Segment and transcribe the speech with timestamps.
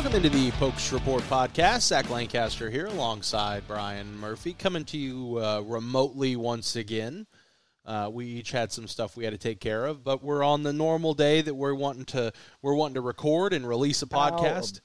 [0.00, 1.80] Welcome into the Pokes Report podcast.
[1.82, 7.26] Zach Lancaster here alongside Brian Murphy, coming to you uh, remotely once again.
[7.84, 10.62] Uh, we each had some stuff we had to take care of, but we're on
[10.62, 12.32] the normal day that we're wanting to
[12.62, 14.80] we're wanting to record and release a podcast.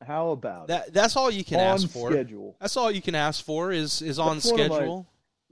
[0.00, 0.90] How, how about that?
[0.90, 2.10] That's all you can on ask for.
[2.10, 2.56] schedule?
[2.58, 5.06] That's all you can ask for is is on That's one my- schedule.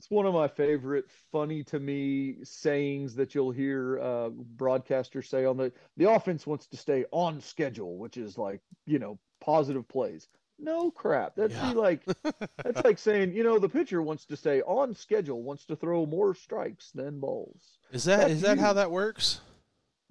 [0.05, 5.47] It's one of my favorite, funny to me sayings that you'll hear uh, broadcasters say
[5.47, 9.89] on the the offense wants to stay on schedule, which is like you know positive
[9.89, 10.29] plays.
[10.59, 11.37] No crap.
[11.37, 11.69] That'd Yeah.
[11.71, 12.07] be like
[12.63, 16.05] that's like saying you know the pitcher wants to stay on schedule, wants to throw
[16.05, 17.79] more strikes than balls.
[17.91, 19.41] Is that That's is that how that works?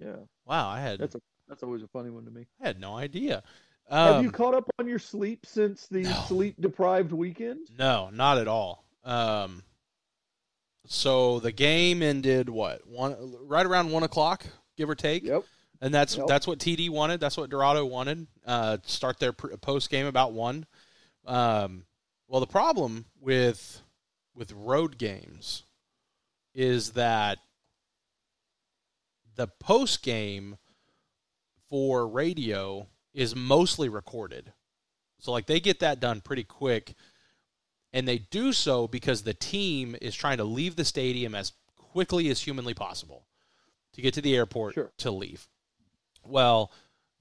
[0.00, 2.46] Yeah, Wow, I had that's a that's always a funny one to me.
[2.60, 3.42] I had no idea.
[4.02, 6.12] Have Um, you caught up on your sleep since the No.
[6.14, 7.68] sleep deprived weekend?
[7.78, 8.84] No, not at all.
[9.04, 9.62] Um,
[10.86, 13.16] so the game ended what one
[13.46, 14.44] right around one o'clock,
[14.76, 15.44] give or take, Yep.
[15.80, 16.26] and that's Yep.
[16.26, 17.20] that's what TD wanted.
[17.20, 18.26] That's what Dorado wanted.
[18.46, 20.66] Uh, start their pr- post game about one.
[21.26, 21.86] Um,
[22.28, 23.82] well, the problem with
[24.34, 25.62] with road games
[26.54, 27.38] is that
[29.36, 30.58] the post game
[31.68, 34.52] for radio is mostly recorded.
[35.18, 36.94] So like they get that done pretty quick
[37.94, 42.28] and they do so because the team is trying to leave the stadium as quickly
[42.28, 43.24] as humanly possible
[43.92, 44.90] to get to the airport Sure.
[44.98, 45.46] to leave.
[46.26, 46.72] Well,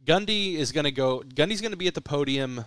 [0.04, 2.66] Gundy is going to go Gundy's going to be at the podium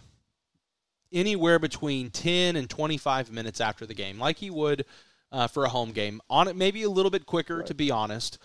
[1.12, 4.84] anywhere between 10 and 25 minutes after the game like he would
[5.33, 6.21] uh, for a home game.
[6.31, 8.39] On it maybe a little bit quicker to be honest,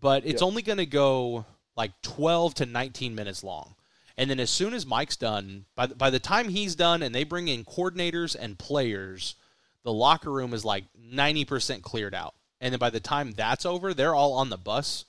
[0.00, 0.46] but it's Yep.
[0.46, 1.44] only going to go
[1.76, 3.74] like 12 to 19 minutes long.
[4.18, 7.14] And then as soon as Mike's done, by the, by the time he's done and
[7.14, 9.36] they bring in coordinators and players,
[9.84, 12.34] the locker room is like 90% cleared out.
[12.60, 15.04] And then by the time that's over, they're all on the bus.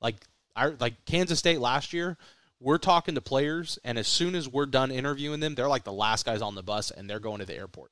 [0.00, 0.16] Like
[0.56, 2.16] I like Kansas State last year,
[2.58, 5.92] we're talking to players and as soon as we're done interviewing them, they're like the
[5.92, 7.90] last guys on the bus and they're going to the airport.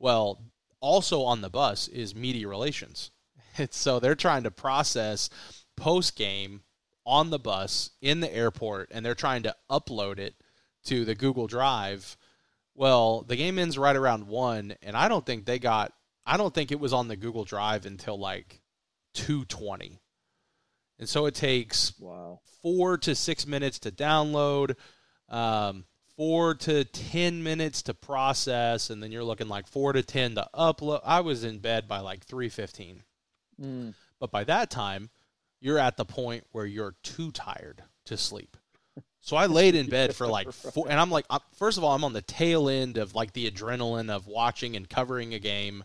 [0.00, 0.42] Well,
[0.80, 3.12] also on the bus is media relations.
[3.70, 5.28] So they're trying to process
[5.76, 6.62] post game
[7.06, 10.34] on the bus in the airport and they're trying to upload it
[10.84, 12.16] to the Google Drive.
[12.74, 15.92] Well, the game ends right around 1 and I don't think they got
[16.26, 18.60] I don't think it was on the Google Drive until like
[19.14, 20.00] 220.
[20.98, 22.40] And so it takes Wow.
[22.62, 24.76] 4 to 6 minutes to download,
[25.28, 25.84] um
[26.16, 30.48] 4 to 10 minutes to process and then you're looking like 4 to 10 to
[30.54, 31.00] upload.
[31.04, 33.02] I was in bed by like 3:15.
[33.60, 33.94] Mm.
[34.18, 35.08] But by that time,
[35.60, 38.56] you're at the point where you're too tired to sleep.
[39.20, 41.26] So I laid in bed for like four, and I'm like,
[41.56, 44.88] first of all, I'm on the tail end of like the adrenaline of watching and
[44.88, 45.84] covering a game,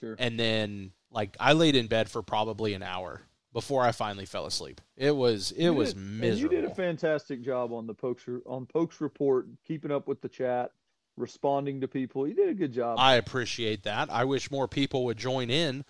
[0.00, 0.16] Sure.
[0.18, 3.22] and then like I laid in bed for probably an hour
[3.52, 4.80] before I finally fell asleep.
[4.96, 6.54] It was it You was did- miserable.
[6.56, 10.28] You did a fantastic job on the Pokes on Pokes report, keeping up with the
[10.28, 10.72] chat,
[11.16, 12.26] responding to people.
[12.26, 12.98] You did a good job.
[12.98, 14.10] I appreciate that.
[14.10, 15.84] I wish more people would join in.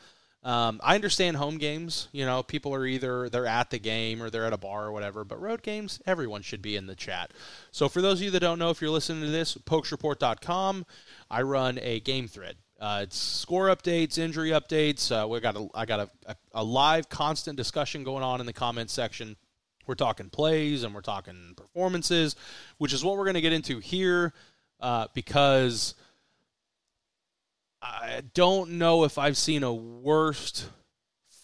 [0.45, 2.09] Um, I understand home games.
[2.13, 4.93] You know, people are either they're at the game or they're at a bar or
[4.93, 5.25] whatever.
[5.25, 7.31] But road games, everyone should be in the chat.
[7.71, 10.87] So for those of you that don't know, if you're listening to this, pokesreport.com,
[11.31, 12.57] I run a game thread.
[12.81, 15.13] Uh, it's score updates, injury updates.
[15.13, 18.47] Uh, we got a, I got a, a, a live, constant discussion going on in
[18.47, 19.37] the comments section.
[19.87, 22.35] We're talking plays and we're talking performances,
[22.79, 24.33] which is what we're going to get into here
[24.81, 25.95] uh, because
[27.83, 30.69] I don't know if I've seen a worst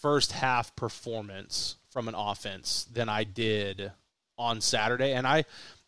[0.01, 3.91] first half performance from an offense than I did
[4.37, 5.13] on Saturday.
[5.13, 5.43] And I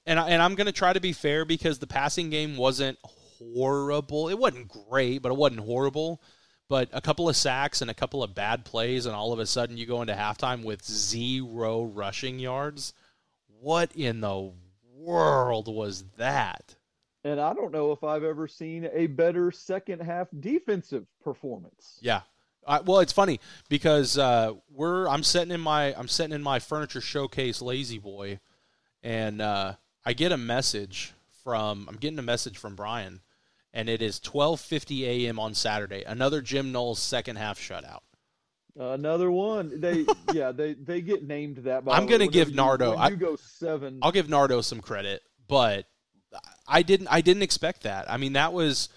[0.05, 2.97] and I, and I'm going to try to be fair because the passing game wasn't
[3.03, 4.29] horrible.
[4.29, 6.21] It wasn't great, but it wasn't horrible.
[6.67, 9.45] But a couple of sacks and a couple of bad plays, and all of a
[9.45, 12.93] sudden you go into halftime with zero rushing yards.
[13.59, 14.51] What in the
[14.97, 16.75] world was that?
[17.23, 21.97] And I don't know if I've ever seen a better second half defensive performance.
[22.01, 22.21] Yeah.
[22.67, 23.39] I, well, it's funny
[23.69, 28.39] because uh, we're I'm sitting in my I'm sitting in my furniture showcase lazy boy,
[29.01, 29.73] and uh,
[30.05, 31.13] I get a message
[31.43, 33.21] from I'm getting a message from Brian,
[33.73, 35.39] and it is 12:50 a.m.
[35.39, 36.03] on Saturday.
[36.03, 38.01] Another Jim Knowles second half shutout.
[38.77, 39.81] Another one.
[39.81, 41.83] They yeah they they get named that.
[41.83, 43.97] By I'm gonna give you- Nardo- when I- you go seven.
[44.03, 45.87] I'll give Nardo some credit, but
[46.67, 48.09] I didn't I didn't expect that.
[48.09, 48.89] I mean, that was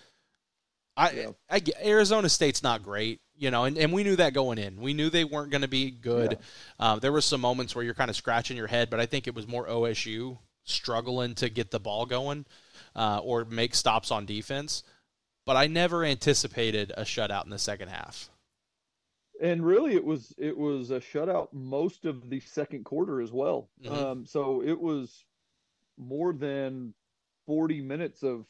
[0.97, 1.31] I, Yeah.
[1.51, 4.81] I Arizona State's not great, you know, and, and we knew that going in.
[4.81, 6.39] We knew they weren't going to be good.
[6.79, 9.27] Uh, there were some moments where you're kind of scratching your head, but I think
[9.27, 12.47] it was more OSU struggling to get the ball going
[12.95, 14.85] uh, or make stops on defense.
[15.45, 18.31] But I never anticipated a shutout in the second half.
[19.43, 23.69] and really it was it was a shutout most of the second quarter as well
[23.83, 23.91] Mhm.
[23.93, 25.25] um, so it was
[25.99, 26.95] more than
[27.47, 28.47] 40 minutes of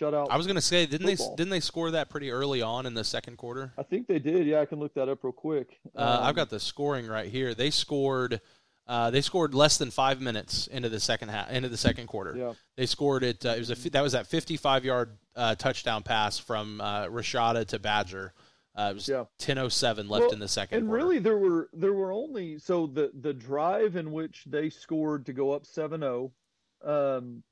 [0.00, 0.26] shutout.
[0.30, 1.30] I was going to say, didn't football.
[1.30, 3.72] they didn't they score that pretty early on in the second quarter?
[3.78, 4.46] I think they did.
[4.46, 5.78] Yeah, I can look that up real quick.
[5.94, 7.54] Uh, I've Um, got the scoring right here.
[7.54, 8.40] They scored.
[8.88, 12.36] Uh, they scored less than five minutes into the second half, into the second quarter.
[12.36, 12.52] Yeah.
[12.76, 13.44] They scored it.
[13.44, 17.66] Uh, it was a that was that 55 yard uh, touchdown pass from uh, Rashada
[17.66, 18.32] to Badger.
[18.76, 19.24] Uh, it was Yeah.
[19.40, 20.78] 10:07 left Well, in the second.
[20.78, 21.02] And quarter.
[21.04, 25.32] really, there were there were only so the the drive in which they scored to
[25.32, 26.30] go up 7-0,
[26.84, 27.42] um,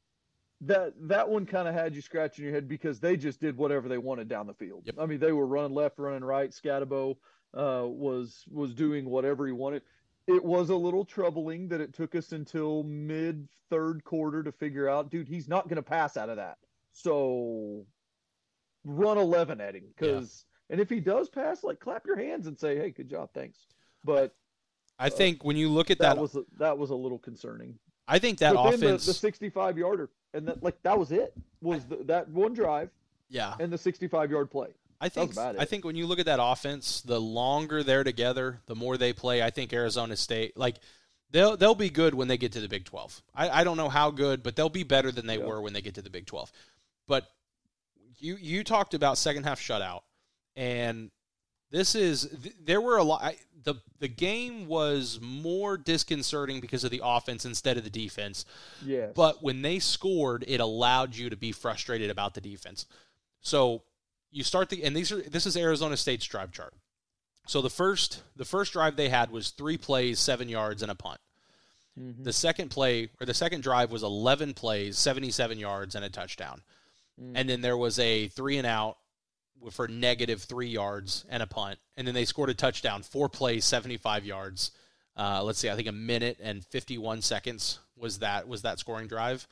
[0.63, 3.89] that that one kind of had you scratching your head because they just did whatever
[3.89, 4.83] they wanted down the field.
[4.85, 4.97] Yep.
[4.99, 6.51] I mean, they were running left, running right.
[6.51, 7.17] Skattebo
[7.55, 9.83] uh, was was doing whatever he wanted.
[10.27, 14.89] It was a little troubling that it took us until mid third quarter to figure
[14.89, 16.57] out, dude, he's not going to pass out of that.
[16.93, 17.87] So
[18.85, 22.59] run 11 at him because and if he does pass like clap your hands and
[22.59, 23.67] say hey good job thanks
[24.05, 24.35] but
[24.99, 27.79] I think when you look at that, that, was a, that was a little concerning
[28.07, 29.07] I think that but then the, offense.
[29.07, 31.33] the 65 yarder and that like that was it
[31.63, 32.91] was the, that one drive
[33.31, 34.69] yeah, and the 65 yard play
[35.01, 38.75] I think I think when you look at that offense, the longer they're together, the
[38.75, 39.43] more they play.
[39.43, 40.77] I think Arizona State like
[41.31, 43.21] they'll they'll be good when they get to the Big Twelve.
[43.35, 45.45] I, I don't know how good, but they'll be better than they Yeah.
[45.45, 46.51] were when they get to the Big Twelve.
[47.07, 47.27] But
[48.19, 50.03] you you talked about second half shutout,
[50.57, 51.11] and
[51.75, 53.23] this is th- there were a lot.
[53.23, 58.45] I, the the game was more disconcerting because of the offense instead of the defense.
[58.85, 62.87] yes But when they scored, it allowed you to be frustrated about the defense.
[63.41, 63.83] So
[64.31, 66.75] you start the and these are this is Arizona State's drive chart.
[67.47, 70.95] So the first the first drive they had was three plays, seven yards, and a
[70.95, 71.21] punt.
[71.99, 72.25] Mhm.
[72.25, 76.11] The second play or the second drive was eleven plays, seventy seven yards, and a
[76.11, 76.63] touchdown.
[77.21, 77.33] Mm.
[77.35, 78.99] And then there was a three and out
[79.71, 81.79] for negative three yards and a punt.
[81.97, 84.71] And then they scored a touchdown, four plays, seventy five yards.
[85.17, 88.79] Uh, let's see, I think a minute and fifty one seconds was that was that
[88.79, 89.47] scoring drive.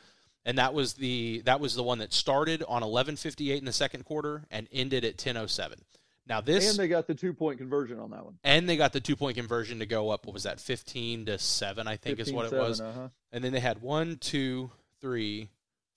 [0.44, 3.64] And that was the that was the one that started on eleven fifty eight in
[3.64, 5.80] the second quarter and ended at ten oh seven.
[6.26, 8.92] Now this and they got the two point conversion on that one and they got
[8.92, 10.26] the two point conversion to go up.
[10.26, 10.60] What was that?
[10.60, 12.80] Fifteen to seven, I think is what it was.
[12.80, 13.08] uh-huh.
[13.32, 14.70] And then they had one, two,
[15.00, 15.48] three,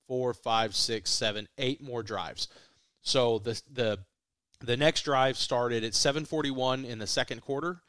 [0.07, 2.47] four, five, six, seven, eight more drives.
[3.05, 3.99] So the the
[4.59, 7.81] the next drive started at 7:41 in the second quarter.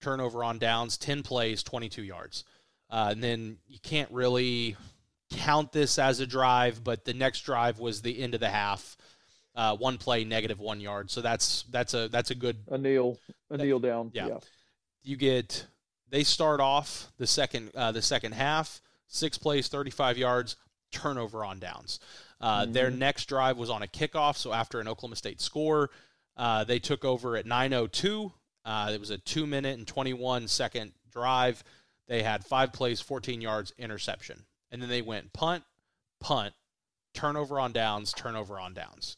[0.00, 2.44] Turnover on downs, 10 plays, 22 yards.
[2.90, 4.76] Uh, and then you can't really
[5.30, 8.98] count this as a drive, but the next drive was the end of the half.
[9.54, 11.10] Uh, one play, negative one yard.
[11.10, 13.18] So that's that's a that's a good a kneel
[13.48, 14.26] a kneel down yeah.
[14.26, 14.38] yeah
[15.04, 15.66] you get
[16.10, 20.56] they start off the second uh, the second half six plays 35 yards
[20.90, 22.00] turnover on downs
[22.44, 22.98] uh, their Mhm.
[22.98, 25.90] next drive was on a kickoff so after an oklahoma state score
[26.36, 28.32] uh, they took over at 902
[28.64, 31.62] uh, it was a two minute and 21 second drive
[32.06, 35.64] they had five plays 14 yards interception and then they went punt
[36.20, 36.54] punt
[37.14, 39.16] turnover on downs turnover on downs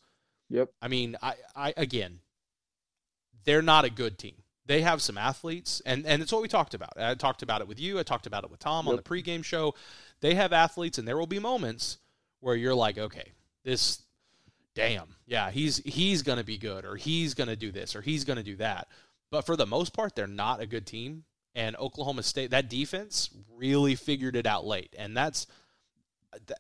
[0.49, 2.21] yep I mean, I, I again,
[3.45, 4.43] they're not a good team.
[4.67, 6.93] They have some athletes, and and it's what we talked about.
[6.97, 7.99] I talked about it with you.
[7.99, 9.75] I talked about it with Tom on the pregame show.
[10.21, 11.99] They have athletes, and there will be moments
[12.41, 13.33] where you're like, okay,
[13.65, 14.01] this,
[14.75, 18.43] damn, yeah, he's he's gonna be good, or he's gonna do this, or he's gonna
[18.43, 18.89] do that.
[19.31, 21.25] But for the most part, they're not a good team.
[21.55, 25.47] And Oklahoma State, that defense really figured it out late, and that's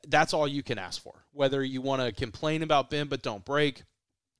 [0.08, 1.24] that's all you can ask for.
[1.32, 3.82] Whether you want to complain about Ben but don't break,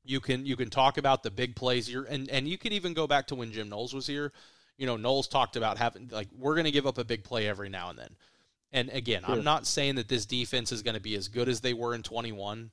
[0.05, 1.91] you can you can talk about the big plays.
[1.91, 4.33] You're, and and you can even go back to when Jim Knowles was here.
[4.79, 7.49] You know, Knowles talked about having like we're going to give up a big play
[7.49, 8.11] every now and then.
[8.73, 9.35] And again, Sure.
[9.35, 11.95] I'm not saying that this defense is going to be as good as they were
[11.95, 12.71] in 21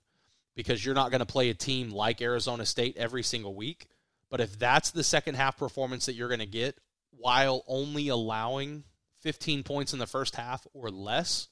[0.56, 3.88] because you're not going to play a team like Arizona State every single week.
[4.30, 6.80] But if that's the second half performance that you're going to get
[7.12, 8.84] while only allowing
[9.22, 11.48] 15 points in the first half or less,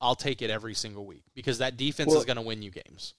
[0.00, 2.70] I'll take it every single week because that defense Well- is going to win you
[2.70, 3.14] games.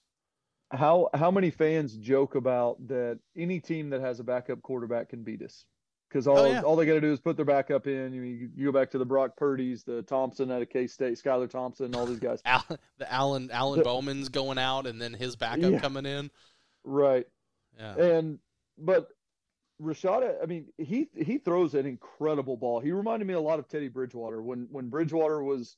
[0.70, 5.22] how how many fans joke about that any team that has a backup quarterback can
[5.24, 5.64] beat us
[6.08, 6.60] because all Oh, yeah.
[6.62, 8.12] all they got to do is put their backup in.
[8.12, 11.14] You, you, you go back to the Brock Purdy's, the Thompson out of K State,
[11.22, 12.40] Skylar Thompson, all these guys.
[12.44, 12.64] Al,
[12.98, 15.78] the Alan Alan The- Bowman's going out and then his backup Yeah.
[15.80, 16.30] coming in.
[16.84, 17.26] Right.
[17.78, 17.94] Yeah.
[17.96, 18.38] And
[18.78, 19.08] but
[19.80, 22.80] Rashada, I mean, he he throws an incredible ball.
[22.80, 25.76] He reminded me a lot of Teddy Bridgewater when when Bridgewater was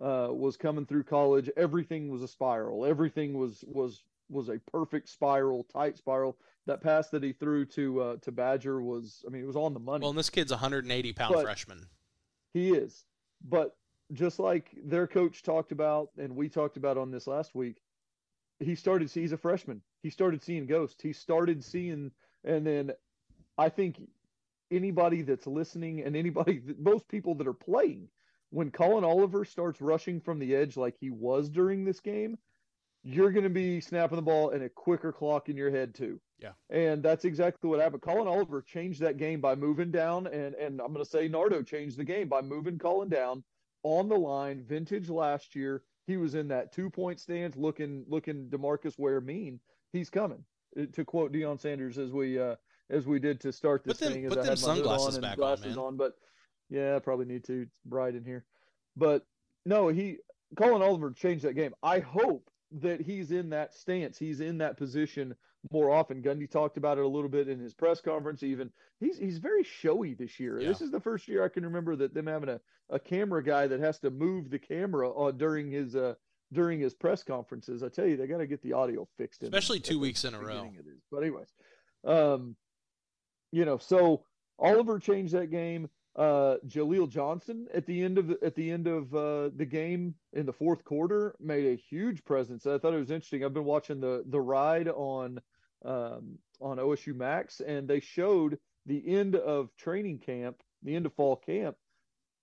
[0.00, 1.50] uh, was coming through college.
[1.56, 2.86] Everything was a spiral.
[2.86, 6.36] Everything was was was a perfect spiral, tight spiral.
[6.66, 9.74] That pass that he threw to uh, to Badger was, I mean, it was on
[9.74, 10.02] the money.
[10.02, 11.86] Well, and this kid's a 180 pound But- freshman.
[12.54, 13.04] He is.
[13.48, 13.76] But
[14.12, 17.80] just like their coach talked about, and we talked about on this last week,
[18.60, 19.80] he started, he's a freshman.
[20.02, 21.02] He started seeing ghosts.
[21.02, 22.12] He started seeing,
[22.44, 22.92] and then
[23.58, 24.00] I think
[24.70, 28.08] anybody that's listening and anybody, most people that are playing
[28.50, 32.36] when Collin Oliver starts rushing from the edge like he was during this game,
[33.04, 36.20] you're going to be snapping the ball and a quicker clock in your head too.
[36.38, 36.52] Yeah.
[36.70, 38.02] And that's exactly what happened.
[38.02, 41.62] Collin Oliver changed that game by moving down and and I'm going to say Nardo
[41.62, 43.42] changed the game by moving Collin down
[43.82, 45.82] on the line, vintage last year.
[46.06, 49.60] He was in that two-point stance looking looking DeMarcus Ware mean.
[49.92, 50.44] He's coming.
[50.78, 52.56] Uh, to quote Deion Sanders as we uh
[52.90, 54.28] as we did to start this put them, thing.
[54.28, 56.14] Put them sunglasses back glasses on, on, but
[56.70, 57.62] yeah, I probably need to.
[57.62, 58.44] It's bright in here.
[58.96, 59.26] But
[59.64, 60.18] no, he
[60.56, 61.74] Collin Oliver changed that game.
[61.82, 62.48] I hope
[62.80, 64.18] that he's in that stance.
[64.18, 65.34] He's in that position
[65.70, 66.22] more often.
[66.22, 68.42] Gundy talked about it a little bit in his press conference.
[68.42, 70.60] Even he's he's very showy this year.
[70.60, 70.68] Yeah.
[70.68, 72.60] This is the first year I can remember that them having a,
[72.90, 76.14] a camera guy that has to move the camera uh, during his uh
[76.52, 77.82] during his press conferences.
[77.82, 79.42] I tell you, they got to get the audio fixed.
[79.42, 80.70] Especially two weeks in a row.
[81.10, 81.48] But anyways,
[82.04, 82.56] um,
[83.52, 84.24] you know, so
[84.58, 88.86] Oliver changed that game uh, Jaleel Johnson at the end of the, at the end
[88.86, 92.66] of uh, the game in the fourth quarter made a huge presence.
[92.66, 93.44] I thought it was interesting.
[93.44, 95.40] I've been watching the the ride on
[95.84, 101.14] um, on OSU Max, and they showed the end of training camp, the end of
[101.14, 101.76] fall camp.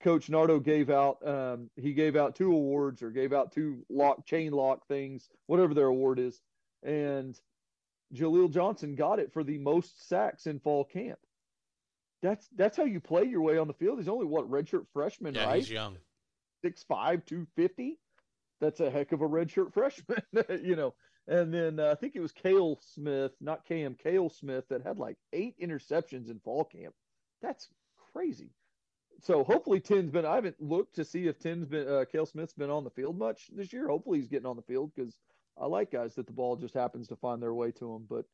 [0.01, 4.25] Coach Nardo gave out um, he gave out two awards or gave out two lock
[4.25, 6.41] chain lock things, whatever their award is,
[6.81, 7.39] and
[8.15, 11.19] Jaleel Johnson got it for the most sacks in fall camp
[12.21, 13.99] that's that's how you play your way on the field.
[13.99, 15.57] He's only what redshirt freshman, yeah, right?
[15.57, 15.97] He's young,
[16.61, 17.99] six five, two fifty.
[18.61, 20.21] That's a heck of a redshirt freshman,
[20.63, 20.93] you know.
[21.27, 24.97] And then uh, I think it was Kale Smith, not Cam, Kale Smith, that had
[24.97, 26.93] like eight interceptions in fall camp.
[27.41, 27.69] That's
[28.13, 28.51] crazy.
[29.21, 30.25] So hopefully Tin's been.
[30.25, 33.17] I haven't looked to see if Tin's been uh, Kale Smith's been on the field
[33.17, 33.87] much this year.
[33.87, 35.19] Hopefully he's getting on the field because
[35.57, 38.07] I like guys that the ball just happens to find their way to him.
[38.09, 38.25] But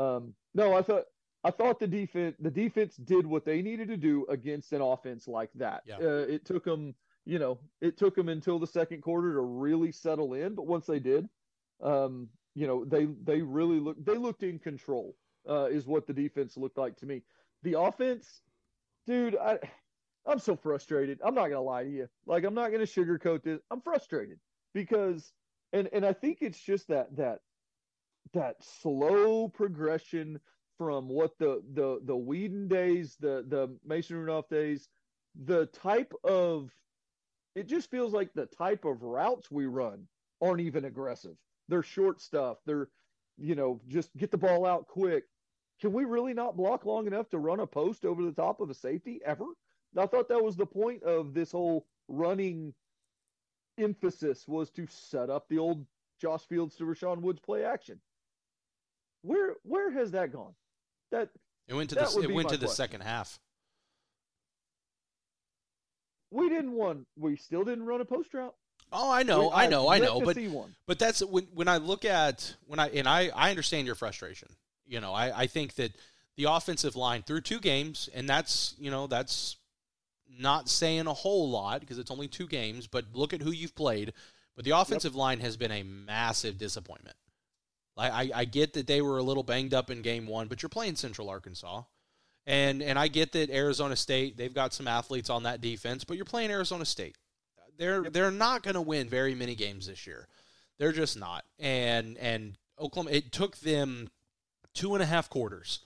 [0.00, 1.04] um, no, I thought
[1.42, 5.26] I thought the defense the defense did what they needed to do against an offense
[5.26, 5.82] like that.
[5.86, 5.96] Yeah.
[5.96, 6.94] Uh, it took them,
[7.24, 10.86] you know, it took them until the second quarter to really settle in, but once
[10.86, 11.28] they did,
[11.82, 15.16] um, you know, they they really looked they looked in control.
[15.48, 17.22] Uh, is what the defense looked like to me.
[17.62, 18.42] The offense,
[19.06, 19.58] dude, I
[20.26, 21.18] I'm so frustrated.
[21.24, 22.08] I'm not gonna lie to you.
[22.26, 23.60] Like I'm not gonna sugarcoat this.
[23.70, 24.38] I'm frustrated
[24.74, 25.32] because
[25.72, 27.40] and and I think it's just that that
[28.34, 30.40] that slow progression
[30.80, 34.88] from what the the the Weeden days, the the Mason Rudolph days,
[35.44, 36.70] the type of
[37.54, 40.08] it just feels like the type of routes we run
[40.40, 41.36] aren't even aggressive.
[41.68, 42.56] They're short stuff.
[42.64, 42.88] They're
[43.36, 45.24] you know just get the ball out quick.
[45.82, 48.70] Can we really not block long enough to run a post over the top of
[48.70, 49.44] a safety ever?
[49.98, 52.72] I thought that was the point of this whole running
[53.76, 55.84] emphasis was to set up the old
[56.22, 58.00] Josh Fields to Rashaun Woods play action.
[59.20, 60.54] Where where has that gone?
[61.10, 61.28] That
[61.68, 62.76] it went to the it went to the question.
[62.76, 63.38] second half.
[66.30, 67.06] We didn't run.
[67.16, 68.54] We still didn't run a post route.
[68.92, 70.36] Oh, I know, we, I know, I know, but
[70.86, 74.48] but that's when when I look at when I and I I understand your frustration.
[74.86, 75.92] You know, I I think that
[76.36, 79.56] the offensive line through two games, and that's you know that's
[80.28, 82.86] not saying a whole lot because it's only two games.
[82.86, 84.12] But look at who you've played.
[84.56, 85.18] But the offensive yep.
[85.18, 87.16] line has been a massive disappointment.
[87.96, 90.70] I, I get that they were a little banged up in game one, but you're
[90.70, 91.82] playing Central Arkansas.
[92.46, 96.16] And and I get that Arizona State, they've got some athletes on that defense, but
[96.16, 97.16] you're playing Arizona State.
[97.76, 100.26] They're they're not going to win very many games this year.
[100.78, 101.44] They're just not.
[101.58, 104.08] And and Oklahoma it took them
[104.74, 105.80] two and a half quarters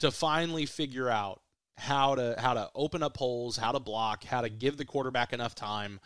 [0.00, 1.42] to finally figure out
[1.76, 5.32] how to how to open up holes, how to block, how to give the quarterback
[5.32, 6.00] enough time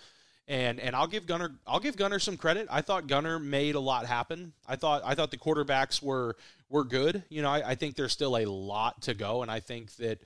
[0.48, 2.68] and and I'll give Gunnar I'll give Gunnar some credit.
[2.70, 4.52] I thought Gunnar made a lot happen.
[4.66, 6.36] I thought I thought the quarterbacks were
[6.68, 7.22] were good.
[7.28, 10.20] You know, I, I think there's still a lot to go, and I think that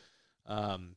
[0.47, 0.97] um,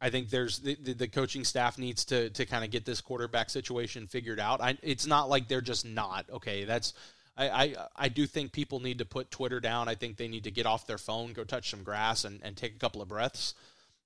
[0.00, 3.00] I think there's the, the, the, coaching staff needs to to kind of get this
[3.00, 4.60] quarterback situation figured out.
[4.60, 6.64] I, it's not like they're just not okay.
[6.64, 6.94] That's
[7.36, 9.88] I, I I do think people need to put Twitter down.
[9.88, 12.56] I think they need to get off their phone, go touch some grass, and, and
[12.56, 13.54] take a couple of breaths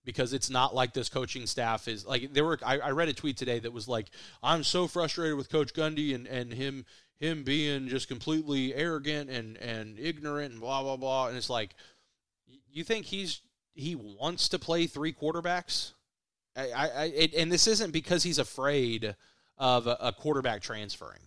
[0.04, 3.12] because it's not like this coaching staff is like there were I, I, read a
[3.12, 4.08] tweet today that was like
[4.42, 6.84] I'm so frustrated with Coach Gundy and, and him
[7.18, 11.28] him being just completely arrogant and, and ignorant and blah blah blah.
[11.28, 11.74] And it's like
[12.70, 13.40] you think he's
[13.74, 15.92] he wants to play three quarterbacks?
[16.56, 19.14] I, I it, and this isn't because he's afraid
[19.56, 21.20] of a, a quarterback transferring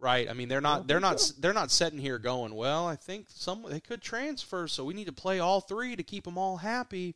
[0.00, 0.28] right?
[0.28, 3.64] I mean they're not they're not they're not sitting here going well I think some
[3.68, 7.14] they could transfer so we need to play all three to keep them all happy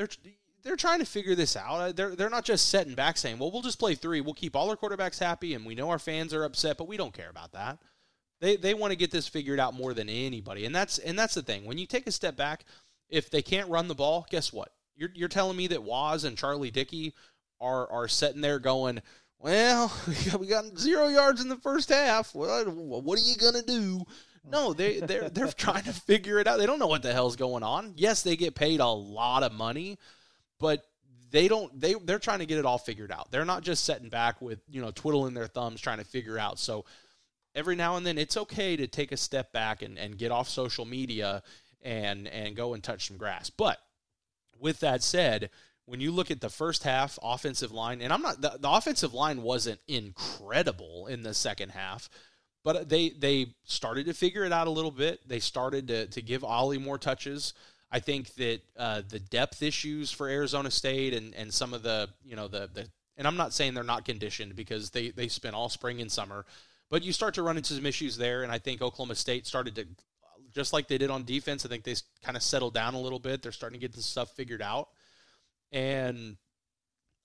[0.00, 1.80] they're they're trying to figure this out.
[1.80, 4.20] Uh, they're they're not just setting back saying, "Well, we'll just play three.
[4.20, 6.96] We'll keep all our quarterbacks happy, and we know our fans are upset, but we
[6.96, 7.78] don't care about that."
[8.40, 11.34] They they want to get this figured out more than anybody, and that's and that's
[11.34, 11.66] the thing.
[11.66, 12.64] When you take a step back,
[13.08, 14.72] if they can't run the ball, guess what?
[14.96, 17.14] You're you're telling me that Waz and Charlie Dickey
[17.60, 19.02] are are sitting there going,
[19.38, 19.92] "Well,
[20.38, 22.34] we got zero yards in the first half.
[22.34, 24.06] Well, what are you gonna do?"
[24.48, 26.58] No, they they're they're trying to figure it out.
[26.58, 27.94] They don't know what the hell's going on.
[27.96, 29.98] Yes, they get paid a lot of money,
[30.58, 30.84] but
[31.30, 33.30] they don't they they're trying to get it all figured out.
[33.30, 36.58] They're not just sitting back with, you know, twiddling their thumbs trying to figure out.
[36.58, 36.84] So
[37.54, 40.48] every now and then it's okay to take a step back and, and get off
[40.48, 41.42] social media
[41.82, 43.50] and and go and touch some grass.
[43.50, 43.78] But
[44.58, 45.50] with that said,
[45.86, 49.14] when you look at the first half offensive line, and I'm not the, the offensive
[49.14, 52.08] line wasn't incredible in the second half,
[52.64, 55.26] but they they started to figure it out a little bit.
[55.26, 57.54] They started to to give Ollie more touches.
[57.92, 62.08] I think that uh, the depth issues for Arizona State and, and some of the
[62.24, 62.86] you know the the
[63.16, 66.46] and I'm not saying they're not conditioned because they they spent all spring and summer,
[66.90, 68.42] but you start to run into some issues there.
[68.42, 69.86] And I think Oklahoma State started to
[70.54, 71.64] just like they did on defense.
[71.64, 73.42] I think they kind of settled down a little bit.
[73.42, 74.88] They're starting to get this stuff figured out,
[75.72, 76.36] and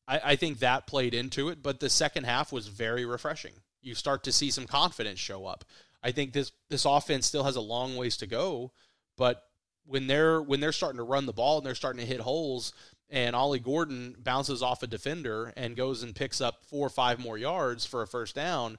[0.08, 1.62] I, I think that played into it.
[1.62, 3.54] But the second half was very refreshing.
[3.86, 5.64] You start to see some confidence show up.
[6.04, 8.72] I think this this offense still has a long ways to go,
[9.18, 9.44] but
[9.86, 12.74] when they're when they're starting to run the ball and they're starting to hit holes
[13.10, 17.20] and Ollie Gordon bounces off a defender and goes and picks up four or five
[17.20, 18.78] more yards for a first down,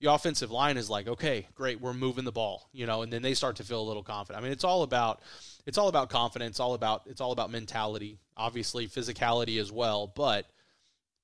[0.00, 3.22] the offensive line is like, okay, great, we're moving the ball, you know, and then
[3.22, 4.40] they start to feel a little confident.
[4.40, 5.22] I mean, it's all about
[5.66, 10.46] it's all about confidence, all about it's all about mentality, obviously physicality as well, but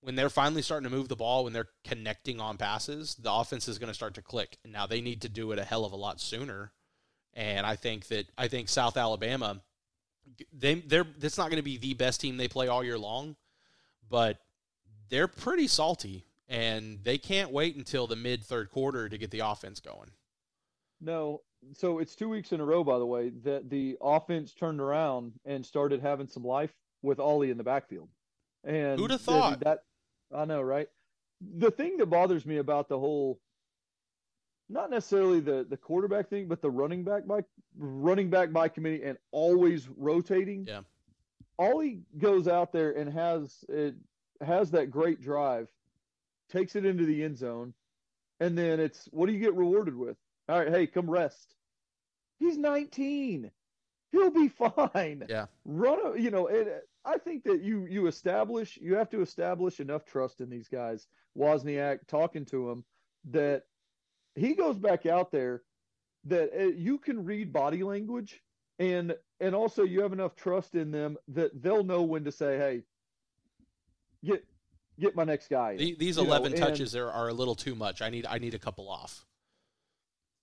[0.02, 3.68] when they're finally starting to move the ball, when they're connecting on passes, the offense
[3.68, 4.58] is going to start to click.
[4.64, 6.72] And now they need to do it a hell of a lot sooner
[7.34, 9.60] and I think that I think South Alabama,
[10.52, 13.36] they they're that's not going to be the best team they play all year long,
[14.08, 14.38] but
[15.08, 19.40] they're pretty salty, and they can't wait until the mid third quarter to get the
[19.40, 20.10] offense going.
[21.00, 21.40] No,
[21.72, 25.32] so it's two weeks in a row, by the way, that the offense turned around
[25.44, 28.08] and started having some life with Ollie in the backfield.
[28.64, 29.84] And who'd have thought that?
[30.34, 30.88] I know, right?
[31.40, 33.40] The thing that bothers me about the whole
[34.68, 37.40] not necessarily the the quarterback thing, but the running back by
[37.76, 40.66] running back by committee and always rotating.
[40.66, 40.82] Yeah.
[41.58, 43.94] Ollie goes out there and has it
[44.40, 45.68] has that great drive,
[46.50, 47.74] takes it into the end zone,
[48.38, 50.16] and then it's what do you get rewarded with?
[50.48, 51.54] All right, hey, come rest.
[52.38, 53.50] He's 19.
[54.12, 54.48] He'll be
[54.94, 55.26] fine.
[55.28, 55.46] Yeah.
[55.64, 60.04] Run, you know, it, I think that you you establish you have to establish enough
[60.04, 61.06] trust in these guys.
[61.36, 62.84] Wozniak talking to him
[63.30, 63.64] that
[64.34, 65.62] he goes back out there
[66.24, 68.42] that uh, you can read body language
[68.78, 72.58] and and also you have enough trust in them that they'll know when to say
[72.58, 72.82] hey
[74.24, 74.44] get
[74.98, 78.02] get my next guy the, these 11 know, touches are, are a little too much
[78.02, 79.24] i need i need a couple off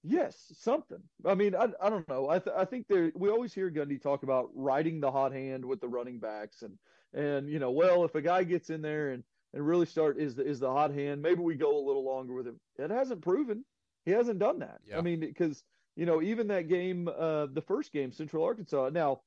[0.03, 3.53] yes something i mean i, I don't know i, th- I think there we always
[3.53, 6.77] hear gundy talk about riding the hot hand with the running backs and
[7.13, 10.35] and you know well if a guy gets in there and and really start is
[10.35, 13.21] the is the hot hand maybe we go a little longer with him it hasn't
[13.21, 13.65] proven
[14.07, 14.79] he hasn't done that.
[14.87, 14.99] Yeah.
[14.99, 15.65] I mean, because
[15.97, 18.89] you know, even that game, uh, the first game, Central Arkansas.
[18.93, 19.19] Now,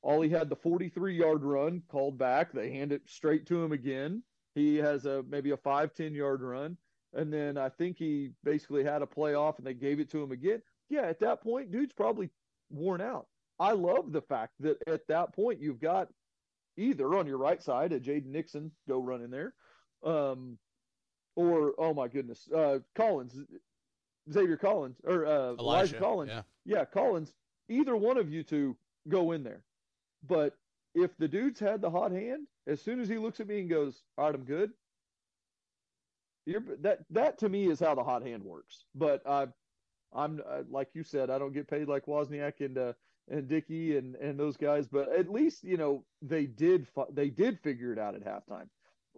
[0.00, 2.52] all he had the 43 yard run called back.
[2.52, 4.22] They hand it straight to him again.
[4.54, 6.76] He has a maybe a five ten yard run,
[7.14, 10.32] and then I think he basically had a playoff, and they gave it to him
[10.32, 10.62] again.
[10.88, 12.30] Yeah, at that point, dude's probably
[12.70, 13.26] worn out.
[13.58, 16.08] I love the fact that at that point you've got
[16.76, 19.54] either on your right side a Jaden Nixon go run in there,
[20.04, 20.58] um,
[21.36, 23.38] or oh my goodness, uh, Collins
[24.30, 26.30] Xavier Collins or uh, Elijah, Elijah Collins.
[26.30, 26.42] Yeah.
[26.64, 27.32] yeah, Collins.
[27.68, 28.76] Either one of you two
[29.08, 29.62] go in there.
[30.26, 30.56] But
[30.94, 33.70] if the dude's had the hot hand, as soon as he looks at me and
[33.70, 34.72] goes, "All right, I'm good,"
[36.46, 38.84] you're, that that to me is how the hot hand works.
[38.94, 39.48] But I,
[40.12, 42.92] I'm uh, like you said, I don't get paid like Wozniak and uh,
[43.28, 44.88] and Dickey and and those guys.
[44.88, 48.68] But at least you know they did they did figure it out at halftime.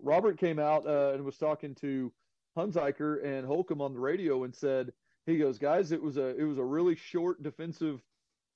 [0.02, 2.12] Robert came out uh, and was talking to
[2.56, 4.92] Hunziker and Holcomb on the radio and said,
[5.26, 8.02] he goes, guys, it was a it was a really short defensive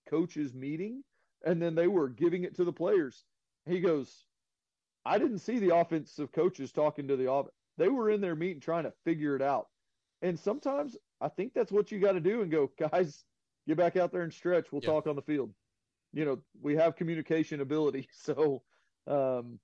[0.08, 1.02] coaches meeting,
[1.44, 3.24] and then they were giving it to the players.
[3.66, 4.24] He goes,
[5.04, 7.46] I didn't see the offensive coaches talking to the.
[7.78, 9.68] They were in their meeting trying to figure it out.
[10.20, 13.24] And sometimes I think that's what you got to do and go, guys,
[13.66, 14.70] get back out there and stretch.
[14.70, 15.52] We'll talk on the field.
[16.12, 18.08] You know, we have communication ability.
[18.24, 18.62] So
[19.06, 19.58] um,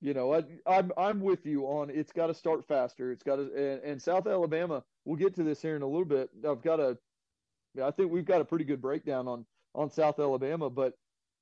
[0.00, 3.12] you know, I, I'm, I'm with you on it's got to start faster.
[3.12, 4.82] It's got to and, and, South Alabama.
[5.04, 6.28] We'll get to this here in a little bit.
[6.46, 6.98] I've got a,
[7.82, 10.94] I think we've got a pretty good breakdown on on South Alabama, but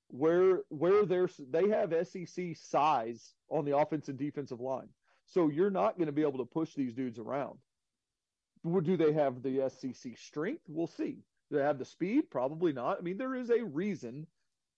[0.08, 4.88] where where there's they have SEC size on the offense and defensive line,
[5.34, 7.58] so you're not going to be able to push these dudes around.
[8.64, 10.62] Do they have the SEC strength?
[10.68, 11.18] We'll see.
[11.50, 12.30] Do they have the speed?
[12.30, 12.98] Probably not.
[12.98, 14.26] I mean, there is a reason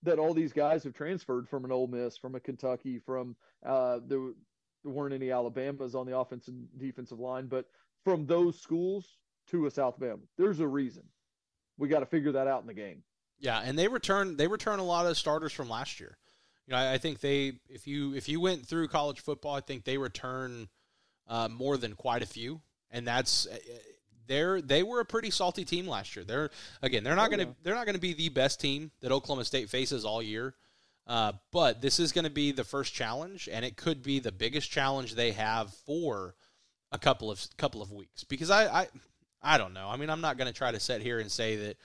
[0.02, 4.00] that all these guys have transferred from an Ole Miss, from a Kentucky, from uh,
[4.06, 4.34] the
[4.82, 7.66] there weren't any Alabamas on the offensive and defensive line, but
[8.04, 11.02] from those schools to a South Bama, there's a reason.
[11.76, 13.02] We got to figure that out in the game.
[13.38, 16.16] Yeah, and they return they return a lot of starters from last year.
[16.66, 19.60] You know, I, I think they if you if you went through college football, I
[19.60, 20.68] think they return
[21.28, 23.56] uh, more than quite a few, and that's uh,
[24.26, 26.24] they're they were a pretty salty team last year.
[26.24, 26.50] They're
[26.82, 27.54] again they're not Oh, going to yeah.
[27.62, 30.54] they're not to be the best team that Oklahoma State faces all year.
[31.06, 34.32] Uh, but this is going to be the first challenge, and it could be the
[34.32, 36.34] biggest challenge they have for
[36.90, 38.24] a couple of couple of weeks.
[38.24, 38.88] Because I I,
[39.40, 39.88] I don't know.
[39.88, 41.76] I mean, I'm not going to try to sit here and say that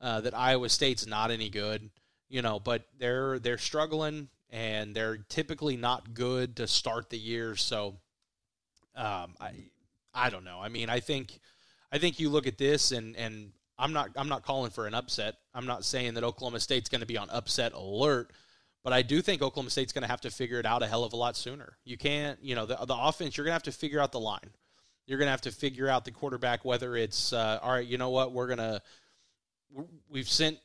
[0.00, 1.90] uh, that Iowa State's not any good,
[2.30, 7.56] you know, but they're they're struggling and they're typically not good to start the year.
[7.56, 7.96] So
[8.96, 9.52] um, I
[10.14, 10.60] I don't know.
[10.62, 11.40] I mean, I think
[11.92, 14.94] I think you look at this and and I'm not I'm not calling for an
[14.94, 15.34] upset.
[15.52, 18.32] I'm not saying that Oklahoma State's going to be on upset alert,
[18.84, 21.04] but I do think Oklahoma State's going to have to figure it out a hell
[21.04, 21.76] of a lot sooner.
[21.84, 23.36] You can't, you know, the the offense.
[23.36, 24.50] You're going to have to figure out the line.
[25.06, 26.64] You're going to have to figure out the quarterback.
[26.64, 28.80] Whether it's uh, all right, you know what, we're gonna
[30.08, 30.58] we've sent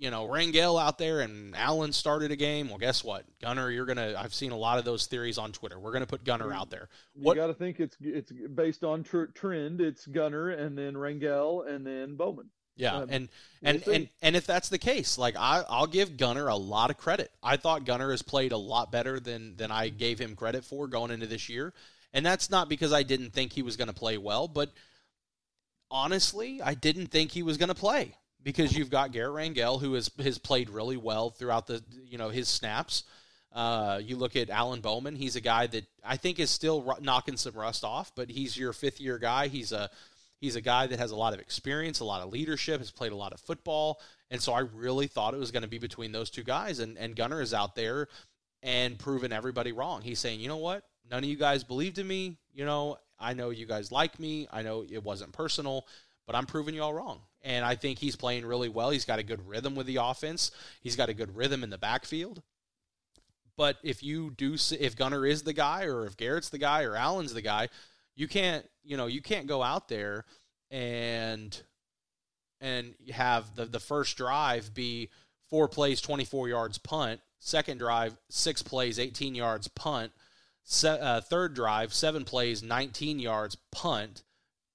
[0.00, 2.68] you know Rangel out there and Alan started a game.
[2.68, 4.14] Well, guess what, Gunnar, you're gonna.
[4.18, 5.78] I've seen a lot of those theories on Twitter.
[5.78, 6.88] We're gonna put Gunnar out there.
[7.14, 9.80] You got to think it's it's based on tr- trend.
[9.82, 12.48] It's Gunnar and then Rangel and then Bowman.
[12.76, 13.28] Yeah, Um, and
[13.62, 16.96] and, and and if that's the case, like I, I'll give Gunnar a lot of
[16.96, 17.30] credit.
[17.42, 20.88] I thought Gunnar has played a lot better than than I gave him credit for
[20.88, 21.74] going into this year,
[22.14, 24.72] and that's not because I didn't think he was going to play well, but
[25.90, 29.94] honestly, I didn't think he was going to play because you've got Garrett Rangel who
[29.94, 33.04] has has played really well throughout the you know his snaps.
[33.52, 37.36] Uh, you look at Alan Bowman; he's a guy that I think is still knocking
[37.36, 39.48] some rust off, but he's your fifth year guy.
[39.48, 39.90] He's a
[40.40, 43.12] He's a guy that has a lot of experience, a lot of leadership, has played
[43.12, 44.00] a lot of football.
[44.30, 46.78] And so I really thought it was going to be between those two guys.
[46.78, 48.08] And, and Gunnar is out there
[48.62, 50.00] and proving everybody wrong.
[50.00, 50.84] He's saying, you know what?
[51.10, 52.38] None of you guys believed in me.
[52.54, 54.48] You know, I know you guys like me.
[54.50, 55.86] I know it wasn't personal,
[56.30, 57.22] but I'm proving you all wrong.
[57.42, 58.90] And I think he's playing really well.
[58.90, 61.78] He's got a good rhythm with the offense, he's got a good rhythm in the
[61.78, 62.40] backfield.
[63.56, 66.94] But if you do, if Gunnar is the guy, or if Garrett's the guy, or
[66.94, 67.68] Alan's the guy,
[68.14, 70.24] you can't, you know, you can't go out there
[70.70, 71.60] and
[72.60, 75.10] and have the the first drive be
[75.48, 77.20] four plays, twenty four yards punt.
[77.40, 80.12] Second drive, six plays, eighteen yards punt.
[80.62, 84.22] Se- uh, third drive, seven plays, nineteen yards punt,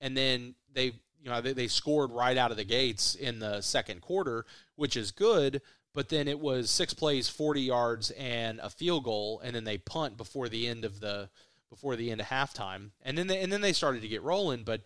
[0.02, 0.92] and then they
[1.26, 4.96] you know they, they scored right out of the gates in the second quarter, which
[4.96, 5.62] is good.
[5.94, 9.80] But then it was six plays, forty yards, and a field goal, and then they
[9.80, 11.30] punt before the end of the
[11.70, 14.64] before the end of halftime, and then they, and then they started to get rolling.
[14.64, 14.82] But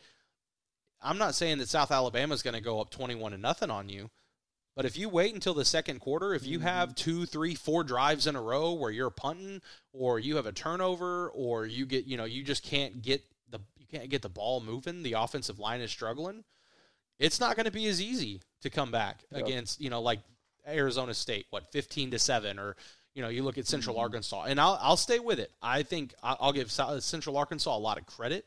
[1.01, 3.89] I'm not saying that South Alabama is going to go up 21 to nothing on
[3.89, 4.09] you,
[4.79, 6.67] but if you wait until the second quarter, if you mm-hmm.
[6.67, 10.53] have two, three, four drives in a row where you're punting, or you have a
[10.53, 13.25] turnover, or you get, you know, you just can't get
[13.91, 16.43] can't get the ball moving, the offensive line is struggling.
[17.17, 19.41] It's not going to be as easy to come back Yep.
[19.45, 20.19] against, you know, like
[20.67, 22.75] Arizona State, what 15 to seven, or
[23.15, 24.01] you know, you look at Central Mhm.
[24.01, 25.51] Arkansas, and I'll I'll stay with it.
[25.61, 28.45] I think I'll give Central Arkansas a lot of credit.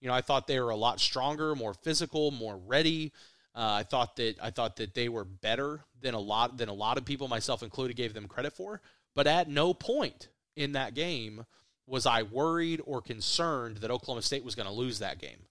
[0.00, 3.12] You know, I thought they were a lot stronger, more physical, more ready.
[3.54, 6.72] Uh, I thought that I thought that they were better than a lot than a
[6.74, 8.80] lot of people, myself included, gave them credit for.
[9.14, 11.44] But at no point in that game
[11.86, 15.46] was I worried or concerned that Oklahoma State was going to lose that game.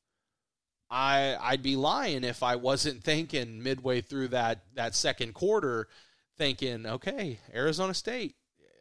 [0.89, 5.87] I I'd be lying if I wasn't thinking midway through that that second quarter,
[6.37, 8.35] thinking, okay, Arizona State,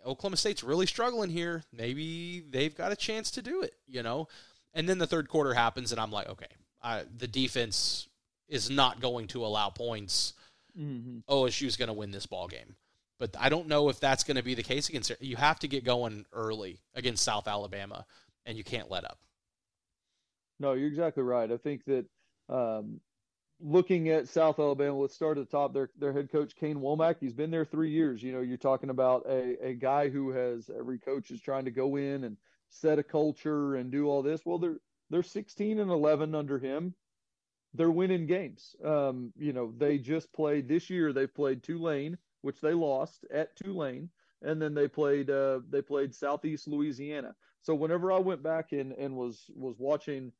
[0.04, 1.64] Oklahoma State's really struggling here.
[1.72, 4.28] Maybe they've got a chance to do it, you know.
[4.74, 6.48] And then the third quarter happens, and I'm like, okay,
[6.82, 8.08] I, the defense
[8.48, 10.34] is not going to allow points.
[10.78, 11.32] Mm-hmm.
[11.32, 12.74] OSU's going to win this ball game.
[13.18, 15.12] But I don't know if that's going to be the case against.
[15.20, 18.06] You have to get going early against South Alabama,
[18.44, 19.18] and you can't let up.
[20.58, 21.50] No, you're exactly right.
[21.50, 22.06] I think that
[22.48, 23.00] um,
[23.60, 25.72] looking at South Alabama, let's start at the top.
[25.72, 28.22] Their their head coach Kane Wommack, he's been there three years.
[28.22, 31.70] You know, you're talking about a a guy who has every coach is trying to
[31.70, 32.36] go in and
[32.70, 34.44] set a culture and do all this.
[34.44, 34.78] Well, they're
[35.10, 36.94] they're 16 and 11 under him.
[37.74, 38.74] They're winning games.
[38.84, 41.12] Um, you know, they just played this year.
[41.12, 44.10] They've played Tulane, which they lost at Tulane,
[44.42, 47.34] and then they played uh, they played Southeast Louisiana.
[47.62, 50.30] So whenever I went back and and was was watching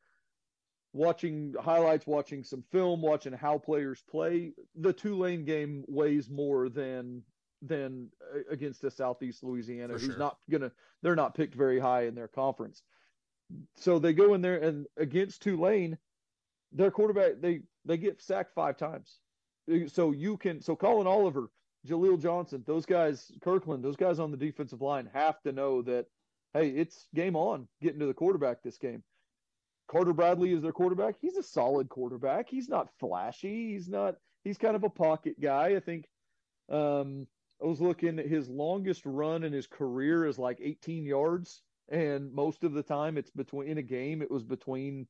[0.93, 7.23] watching highlights, watching some film, watching how players play, the Tulane game weighs more than
[7.63, 10.19] than uh, against a Southeast Louisiana For who's sure.
[10.19, 12.83] not gonna they're not picked very high in their conference.
[13.77, 15.97] So they go in there and against Tulane,
[16.71, 19.21] their quarterback they they get sacked five times.
[19.87, 21.49] So you can so Collin Oliver,
[21.87, 26.07] Jaleel Johnson, those guys, Kirkland, those guys on the defensive line have to know that
[26.55, 29.03] hey, it's game on getting to the quarterback this game.
[29.89, 31.17] Carter Bradley is their quarterback.
[31.21, 32.49] He's a solid quarterback.
[32.49, 33.73] He's not flashy.
[33.73, 34.17] He's not.
[34.45, 35.77] He's kind of a pocket guy.
[35.77, 36.07] I think.
[36.71, 37.27] Um,
[37.63, 42.33] I was looking at his longest run in his career is like 18 yards, and
[42.33, 45.07] most of the time it's between in a game it was between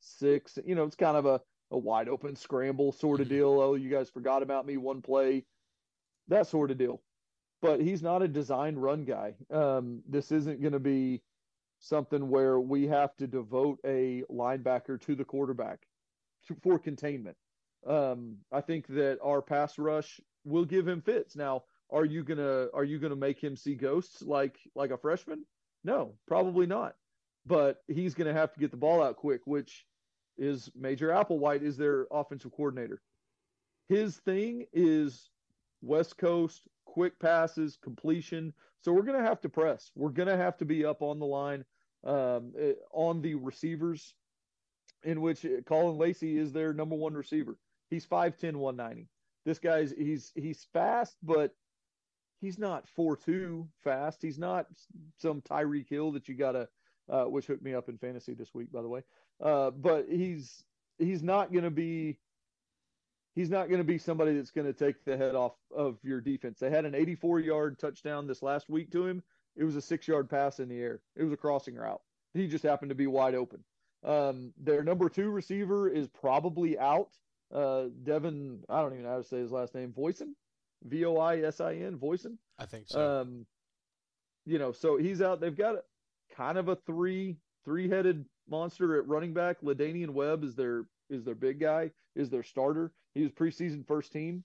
[0.00, 0.58] six.
[0.64, 3.60] You know, it's kind of a a wide open scramble sort of deal.
[3.60, 5.44] Oh, you guys forgot about me one play,
[6.28, 7.02] that sort of deal.
[7.62, 9.34] But he's not a designed run guy.
[9.50, 11.22] Um, this isn't going to be
[11.80, 15.80] something where we have to devote a linebacker to the quarterback
[16.62, 17.36] for containment.
[17.86, 21.36] Um, I think that our pass rush will give him fits.
[21.36, 25.44] Now, are you gonna are you gonna make him see ghosts like like a freshman?
[25.84, 26.96] No, probably not.
[27.44, 29.84] But he's gonna have to get the ball out quick, which
[30.36, 33.00] is Major Applewhite is their offensive coordinator.
[33.88, 35.30] His thing is
[35.82, 38.52] West Coast quick passes, completion.
[38.80, 39.90] So we're going to have to press.
[39.94, 41.64] We're going to have to be up on the line,
[42.04, 44.14] um, eh, on the receivers,
[45.04, 47.58] in which Caullin Lacy is their number one receiver.
[47.90, 49.08] He's 5'10, 190.
[49.44, 51.54] This guy's he's he's fast, but
[52.40, 54.20] he's not 4'2 fast.
[54.22, 54.66] He's not
[55.18, 56.68] some Tyreek Hill that you gotta
[57.08, 59.02] uh, which hooked me up in fantasy this week, by the way.
[59.40, 60.64] Uh, but he's
[60.98, 62.18] he's not going to be
[63.36, 66.20] he's not going to be somebody that's going to take the head off of your
[66.20, 66.58] defense.
[66.58, 69.22] They had an 84 yard touchdown this last week to him.
[69.54, 71.00] It was a six yard pass in the air.
[71.14, 72.00] It was a crossing route.
[72.34, 73.62] He just happened to be wide open.
[74.04, 77.10] Um, their number two receiver is probably out.
[77.54, 79.92] Uh, Devin, I don't even know how to say his last name.
[79.92, 80.34] Voisin,
[80.84, 82.38] V O I S I N, Voisin.
[82.58, 83.20] I think so.
[83.20, 83.46] Um,
[84.44, 85.40] you know, so he's out.
[85.40, 85.76] They've got
[86.34, 89.60] kind of a three three headed monster at running back.
[89.60, 92.92] La'Damian Webb is their is their big guy, is their starter.
[93.14, 94.44] He was preseason first team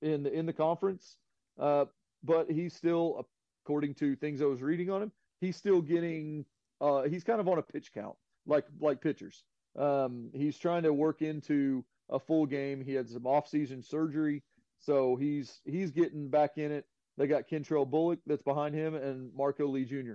[0.00, 1.16] in the in the conference,
[1.58, 1.86] uh,
[2.22, 3.26] but he's still,
[3.64, 6.44] according to things I was reading on him, he's still getting.
[6.80, 9.44] Uh, he's kind of on a pitch count, like like pitchers.
[9.78, 12.84] Um, he's trying to work into a full game.
[12.84, 14.42] He had some off season surgery,
[14.78, 16.86] so he's he's getting back in it.
[17.18, 20.14] They got Kentrell Bullock that's behind him and Marco Lee Jr.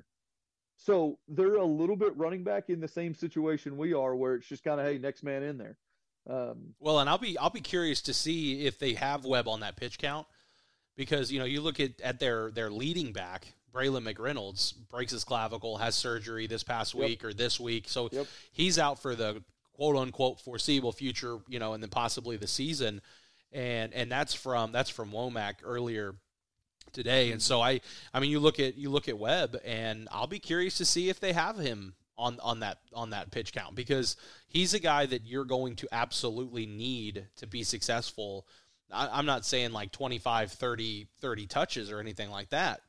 [0.78, 4.48] So they're a little bit running back in the same situation we are, where it's
[4.48, 5.78] just kind of hey, next man in there.
[6.30, 9.62] Um, well, and I'll be I'll be curious to see if they have Webb on
[9.62, 10.28] that pitch count
[10.96, 15.24] because you know you look at, at their their leading back Braylon McReynolds breaks his
[15.24, 17.04] clavicle, has surgery this past yep.
[17.08, 18.28] week or this week, so yep.
[18.52, 23.02] he's out for the quote unquote foreseeable future, you know, and then possibly the season,
[23.52, 26.16] and and that's from that's from Wommack earlier
[26.92, 27.32] today.
[27.32, 27.82] And so I,
[28.14, 31.10] I mean, you look at you look at Webb, and I'll be curious to see
[31.10, 34.16] if they have him on on that on that pitch count because
[34.48, 38.48] he's a guy that you're going to absolutely need to be successful.
[38.92, 42.82] I, am not saying like 25, 30, 30 touches or anything like that,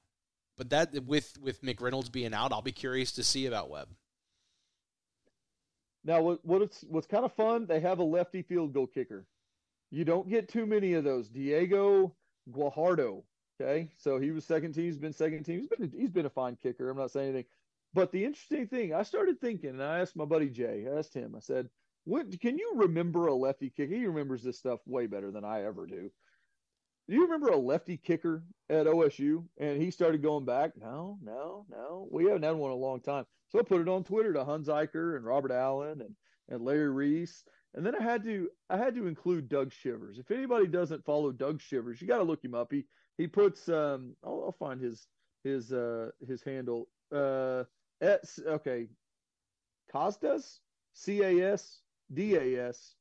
[0.57, 3.89] but that with with McReynolds being out, I'll be curious to see about Webb.
[6.05, 7.67] Now, what what's what's kind of fun?
[7.67, 9.27] They have a lefty field goal kicker.
[9.91, 11.29] You don't get too many of those.
[11.29, 12.15] Diego
[12.51, 13.25] Guajardo
[13.61, 14.85] Okay, so he was second team.
[14.85, 15.61] He's been second team.
[15.61, 16.89] He's been he's been a fine kicker.
[16.89, 17.51] I'm not saying anything,
[17.95, 20.87] but the interesting thing, I started thinking, and I asked my buddy Jay.
[20.87, 21.35] I asked him.
[21.35, 21.69] I said,
[22.05, 23.95] "What can you remember a lefty kicker?
[23.95, 26.11] He remembers this stuff way better than I ever do.
[27.09, 29.49] Do you remember a lefty kicker at OSU?
[29.59, 30.77] And he started going back.
[30.77, 32.07] No, no, no.
[32.11, 33.25] We haven't had one in a long time.
[33.49, 36.15] So I put it on Twitter to Hunziker and Robert Allen and
[36.51, 37.45] and Larry Reece.
[37.75, 40.19] And then I had to I had to include Doug Shivers.
[40.19, 42.73] If anybody doesn't follow Doug Shivers, you got to look him up.
[42.73, 42.85] He
[43.17, 45.07] he puts um I'll, I'll find his
[45.45, 47.65] his uh his handle uh
[48.01, 48.87] at, okay
[49.93, 50.59] Casdas
[50.95, 51.81] C A S
[52.13, 52.95] D A S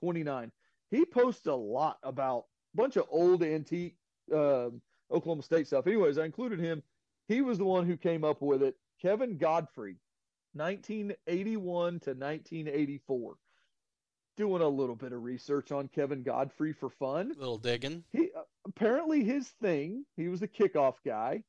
[0.00, 0.50] 29
[0.90, 3.96] he posts a lot about a bunch of old antique
[4.32, 6.82] um, Oklahoma State stuff anyways I included him
[7.28, 9.96] he was the one who came up with it Kevin Godfrey
[10.54, 13.34] 1981 to 1984
[14.36, 17.32] doing a little bit of research on Kevin Godfrey for fun.
[17.36, 18.04] A little digging.
[18.12, 21.42] He uh, apparently his thing, he was the kickoff guy.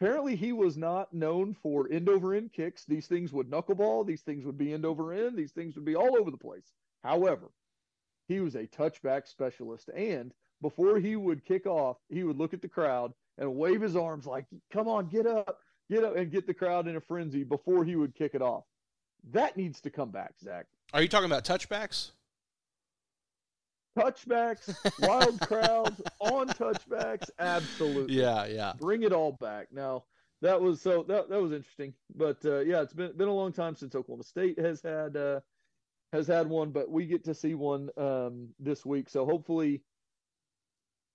[0.00, 2.84] Apparently he was not known for end over end kicks.
[2.86, 5.94] These things would knuckleball, these things would be end over end, these things would be
[5.94, 6.72] all over the place.
[7.04, 7.50] However,
[8.26, 10.32] he was a touchback specialist and
[10.62, 14.26] before he would kick off, he would look at the crowd and wave his arms
[14.26, 15.58] like, "Come on, get up,
[15.90, 18.64] get up," and get the crowd in a frenzy before he would kick it off.
[19.32, 20.66] That needs to come back, Zach.
[20.92, 22.12] Are you talking about touchbacks?
[23.98, 28.14] Touchbacks, wild crowds on touchbacks, absolutely.
[28.14, 28.72] Yeah, yeah.
[28.78, 29.68] Bring it all back.
[29.72, 30.04] Now
[30.42, 33.52] that was so that that was interesting, but uh, yeah, it's been been a long
[33.52, 35.40] time since Oklahoma State has had uh,
[36.12, 39.08] has had one, but we get to see one um, this week.
[39.08, 39.82] So hopefully,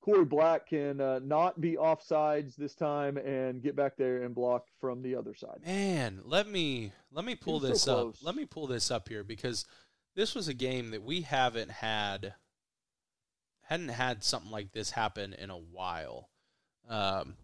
[0.02, 4.66] Corey Black can uh, not be offsides this time and get back there and block
[4.80, 5.60] from the other side.
[5.66, 8.16] Man, let me let me pull this so up.
[8.22, 9.66] Let me pull this up here because
[10.16, 12.36] this was a game that we haven't had
[13.66, 16.30] hadn't had something like this happen in a while.
[16.90, 17.36] Um,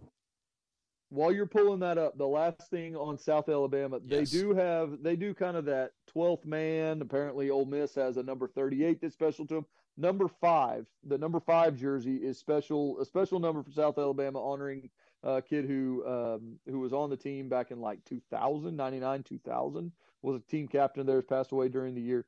[1.10, 5.16] While you're pulling that up, the last thing on South Alabama, they do have they
[5.16, 7.02] do kind of that 12th man.
[7.02, 9.66] Apparently, Ole Miss has a number 38 that's special to them.
[9.98, 14.90] Number five, the number five jersey is special, a special number for South Alabama, honoring
[15.24, 19.92] a kid who um, who was on the team back in like 2000, 99, 2000,
[20.22, 22.26] was a team captain there, has passed away during the year.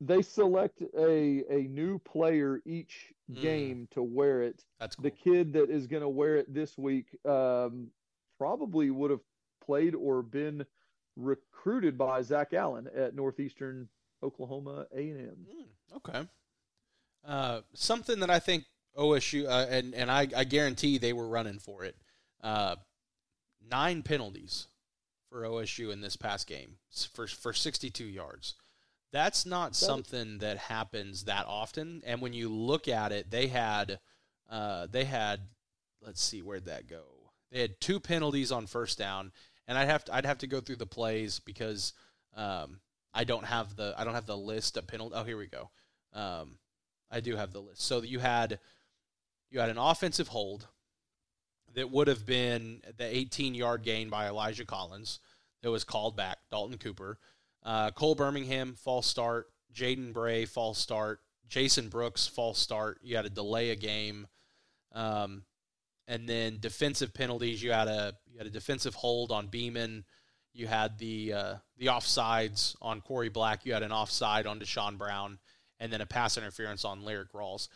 [0.00, 3.42] They select a a new player each Mm.
[3.42, 5.02] game to wear it that's cool.
[5.02, 7.90] the kid that is going to wear it this week um,
[8.38, 9.20] probably would have
[9.62, 10.64] played or been
[11.14, 13.86] recruited by Zach Allen at Northeastern
[14.22, 15.36] Oklahoma A&M.
[15.46, 16.26] Mm, okay.
[17.22, 18.64] Uh, something that I think
[18.96, 21.96] OSU uh, and and I, I guarantee they were running for it.
[22.42, 22.76] Uh,
[23.70, 24.68] nine penalties
[25.28, 26.78] for OSU in this past game
[27.12, 28.54] for for 62 yards.
[29.12, 32.02] That's not is- something that happens that often.
[32.04, 34.00] And when you look at it, they had
[34.50, 35.40] uh, they had
[36.02, 37.02] let's see where'd that go.
[37.50, 39.32] They had two penalties on first down,
[39.66, 41.92] and I'd have to I'd have to go through the plays because
[42.36, 42.80] um,
[43.14, 45.14] I don't have the I don't have the list of penalty.
[45.16, 45.70] Oh, here we go.
[46.12, 46.58] Um,
[47.10, 47.82] I do have the list.
[47.82, 48.58] So you had
[49.50, 50.66] you had an offensive hold
[51.74, 55.20] that would have been the 18 yard gain by Elijah Collins
[55.62, 56.38] that was called back.
[56.50, 57.18] Dalton Cooper,
[57.64, 62.98] uh, Cole Birmingham false start, Jaden Bray false start, Jason Brooks false start.
[63.02, 64.26] You had to delay a game,
[64.92, 65.44] um,
[66.06, 67.62] and then defensive penalties.
[67.62, 70.04] You had a you had a defensive hold on Beeman.
[70.52, 73.64] You had the uh, the offsides on Korie Black.
[73.64, 75.38] You had an offside on Deshaun Brown,
[75.80, 77.68] and then a pass interference on Lyrik Rawls.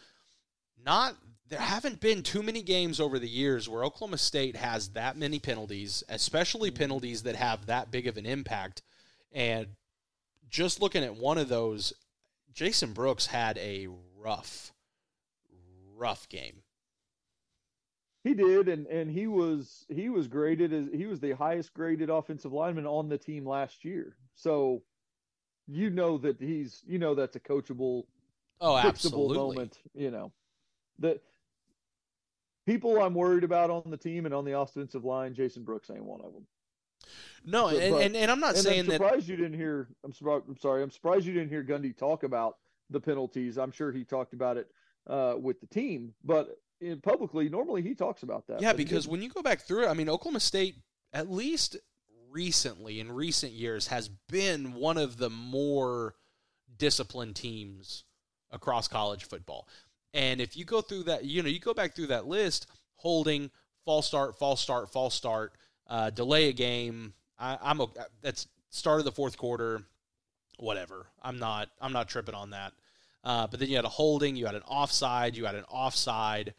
[0.84, 1.16] Not
[1.48, 5.38] there haven't been too many games over the years where Oklahoma State has that many
[5.38, 8.82] penalties, especially penalties that have that big of an impact.
[9.32, 9.68] And
[10.48, 11.92] just looking at one of those,
[12.52, 14.72] Jason Brooks had a rough,
[15.96, 16.62] rough game.
[18.24, 22.08] He did, and and he was he was graded as he was the highest graded
[22.08, 24.14] offensive lineman on the team last year.
[24.36, 24.82] So
[25.66, 28.04] you know that he's you know that's a coachable
[28.60, 29.36] Oh, absolutely.
[29.38, 29.78] moment.
[29.92, 30.30] You know
[31.00, 31.20] that
[32.64, 36.04] people I'm worried about on the team and on the offensive line, Jason Brooks ain't
[36.04, 36.46] one of them.
[37.44, 39.00] No, But- and, and, and I'm not and saying I'm that.
[39.00, 39.88] surprised you didn't hear.
[40.04, 40.82] I'm, surprised, I'm sorry.
[40.82, 42.56] I'm surprised you didn't hear Gundy talk about
[42.90, 43.58] the penalties.
[43.58, 44.68] I'm sure he talked about it
[45.08, 48.60] uh, with the team, but in publicly, normally he talks about that.
[48.60, 50.76] Yeah, because when you go back through it, I mean, Oklahoma State,
[51.12, 51.76] at least
[52.30, 56.14] recently, in recent years, has been one of the more
[56.76, 58.04] disciplined teams
[58.50, 59.68] across college football.
[60.14, 63.50] And if you go through that, you know, you go back through that list, holding,
[63.84, 65.52] false start, false start, false start,
[65.92, 67.12] uh, delay a game.
[67.38, 67.86] I, I'm a,
[68.22, 69.82] that's start of the fourth quarter,
[70.58, 71.06] whatever.
[71.22, 72.72] I'm not, I'm not tripping on that.
[73.24, 76.54] Uh, but then you had a holding, you had an offside, you had an offside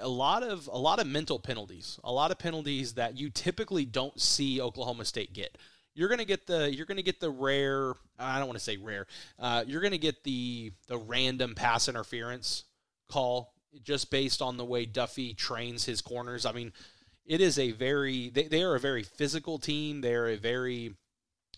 [0.00, 3.84] a lot of a lot of mental penalties, a lot of penalties that you typically
[3.84, 5.58] don't see Oklahoma State get.
[5.94, 7.94] You're gonna get the you're gonna get the rare.
[8.18, 9.06] I don't want to say rare.
[9.38, 12.64] Uh, you're gonna get the the random pass interference
[13.08, 16.46] call just based on the way Duffie trains his corners.
[16.46, 16.72] I mean,
[17.26, 20.00] it is a very they, they are a very physical team.
[20.00, 20.94] They're a very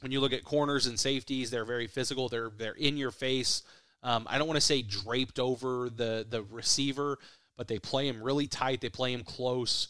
[0.00, 2.28] when you look at corners and safeties, they're very physical.
[2.28, 3.62] They're they're in your face.
[4.02, 7.18] Um, I don't want to say draped over the the receiver,
[7.56, 8.80] but they play him really tight.
[8.80, 9.88] They play him close,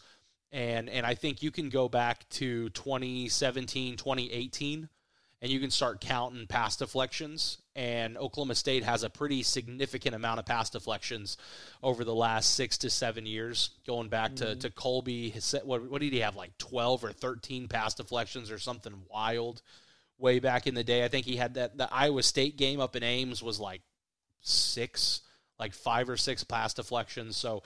[0.51, 4.89] and and I think you can go back to 2017, 2018,
[5.41, 7.59] and you can start counting pass deflections.
[7.75, 11.37] And Oklahoma State has a pretty significant amount of pass deflections
[11.83, 14.59] over the last six to seven years, going back to mm-hmm.
[14.59, 15.29] to Colby.
[15.29, 19.61] His, what what did he have like 12 or 13 pass deflections or something wild?
[20.17, 21.77] Way back in the day, I think he had that.
[21.77, 23.81] The Iowa State game up in Ames was like
[24.39, 25.21] six,
[25.59, 27.35] like five or six pass deflections.
[27.35, 27.63] So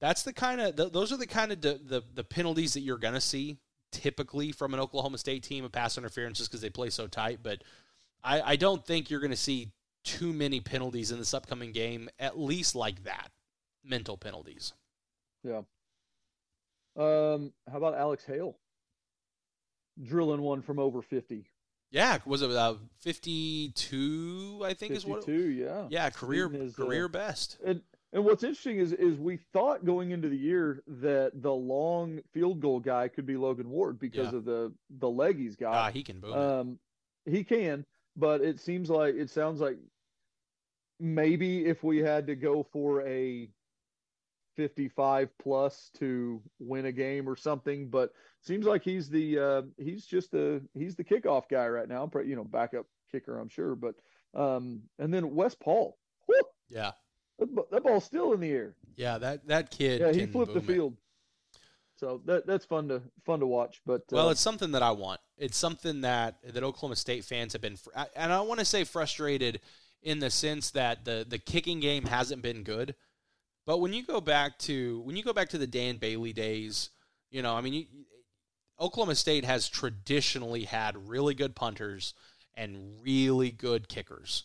[0.00, 2.80] that's the kind of th- those are the kind of the, the the penalties that
[2.80, 3.58] you're gonna see
[3.92, 7.40] typically from an Oklahoma State team of pass interference just because they play so tight.
[7.42, 7.62] But
[8.22, 9.72] I, I don't think you're gonna see
[10.04, 13.30] too many penalties in this upcoming game, at least like that,
[13.84, 14.72] mental penalties.
[15.42, 15.62] Yeah.
[16.96, 18.56] Um, how about Alex Hale?
[20.02, 21.44] Drilling one from over 50.
[21.90, 24.62] Yeah, was it uh, 52?
[24.64, 25.24] I think is what.
[25.24, 25.86] 52, yeah.
[25.88, 27.58] Yeah, career his, uh, career best.
[27.64, 27.82] And
[28.12, 32.60] and what's interesting is is we thought going into the year that the long field
[32.60, 34.38] goal guy could be Logan Ward because Yeah.
[34.38, 35.74] of the the leg he's got.
[35.74, 36.32] Ah, he can boom.
[36.32, 36.36] it.
[36.36, 36.78] Um,
[37.26, 37.84] he can,
[38.16, 39.78] but it seems like it sounds like
[40.98, 43.48] maybe if we had to go for a
[44.56, 47.88] 55 plus to win a game or something.
[47.88, 52.10] But seems like he's the uh, he's just the he's the kickoff guy right now.
[52.24, 53.74] You know, backup kicker, I'm sure.
[53.74, 53.94] But
[54.34, 55.96] um, and then Wes Paul.
[56.28, 56.34] Whoo!
[56.68, 56.92] Yeah,
[57.70, 58.74] that, ball's still in the air.
[58.96, 60.00] Yeah, that that kid.
[60.00, 60.92] Yeah, he flipped the field.
[60.92, 60.98] It.
[61.96, 63.82] So that that's fun to fun to watch.
[63.84, 65.20] But well, uh, it's something that I want.
[65.36, 68.84] It's something that that Oklahoma State fans have been, fr- and I want to say
[68.84, 69.60] frustrated
[70.02, 72.94] in the sense that the the kicking game hasn't been good.
[73.66, 76.90] But when you go back to when you go back to the Dan Bailey days,
[77.30, 77.86] you know, I mean, you,
[78.80, 82.14] Oklahoma State has traditionally had really good punters
[82.54, 84.44] and really good kickers.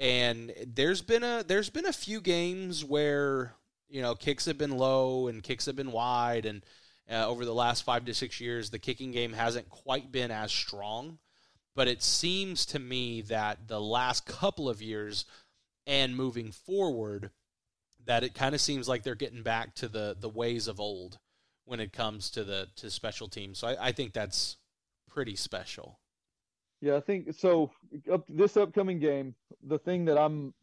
[0.00, 3.54] And there's been a there's been a few games where
[3.88, 6.64] you know kicks have been low and kicks have been wide and
[7.10, 10.52] uh, over the last five to six years, the kicking game hasn't quite been as
[10.52, 11.18] strong.
[11.74, 15.24] But it seems to me that the last couple of years
[15.86, 17.30] and moving forward,
[18.06, 21.18] that it kind of seems like they're getting back to the the ways of old
[21.64, 23.58] when it comes to the to special teams.
[23.58, 24.56] So I, I think that's
[25.08, 25.99] pretty special.
[26.80, 27.70] Yeah, I think so.
[28.10, 30.54] Up this upcoming game, the thing that I'm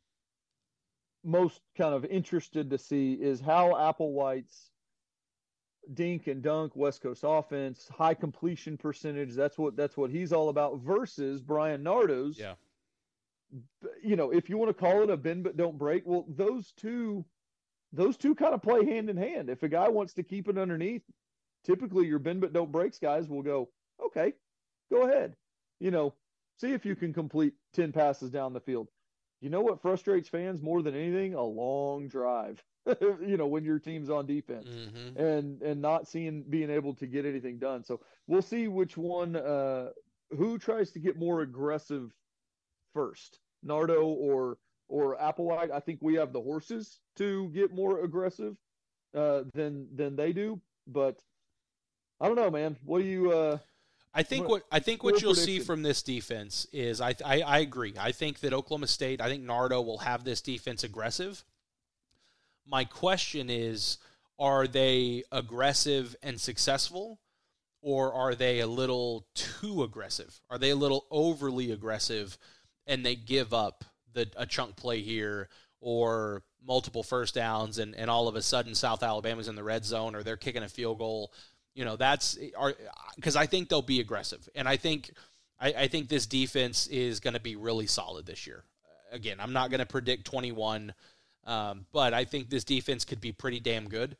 [1.24, 4.72] most kind of interested to see is how Applewhite's
[5.93, 9.34] dink and dunk West Coast offense, high completion percentage.
[9.34, 10.80] That's what that's what he's all about.
[10.80, 12.39] Versus Bryan Nardo's.
[12.39, 12.53] Yeah.
[14.03, 16.74] You know, if you want to call it a bend but don't break, well, those
[16.76, 17.24] two,
[17.93, 19.49] those two kind of play hand in hand.
[19.49, 21.03] If a guy wants to keep it underneath,
[21.63, 23.70] typically your bend but don't breaks guys will go,
[24.05, 24.34] okay,
[24.91, 25.36] go ahead.
[25.80, 26.13] You know,
[26.59, 28.89] see if you can complete ten passes down the field.
[29.41, 31.36] You know what frustrates fans more than anything?
[31.36, 32.63] A long drive.
[33.01, 35.19] you know when your team's on defense mm-hmm.
[35.19, 39.36] and and not seeing being able to get anything done so we'll see which one
[39.36, 39.89] uh
[40.38, 42.11] who tries to get more aggressive
[42.93, 44.57] first nardo or
[44.88, 48.57] or applewhite i think we have the horses to get more aggressive
[49.15, 51.19] uh than than they do but
[52.21, 53.57] i don't know man what do you uh
[54.18, 55.59] I think what I think what you'll prediction?
[55.59, 57.93] see from this defense is I, I, I agree.
[57.99, 61.45] I think that Oklahoma State, I think Nardo will have this defense aggressive.
[62.65, 63.99] My question is
[64.39, 67.20] are they aggressive and successful?
[67.84, 70.41] Or are they a little too aggressive?
[70.49, 72.39] Are they a little overly aggressive
[72.88, 75.47] and they give up the, a chunk play here
[75.80, 79.86] or multiple first downs and, and all of a sudden South Alabama's in the red
[79.86, 81.32] zone or they're kicking a field goal?
[81.78, 82.38] You know, that's
[83.15, 84.49] because I think they'll be aggressive.
[84.55, 85.11] And I think
[85.59, 88.63] I, I think this defense is going to be really solid this year.
[89.11, 90.93] Again, I'm not going to predict 21
[91.47, 94.17] um, but I think this defense could be pretty damn good.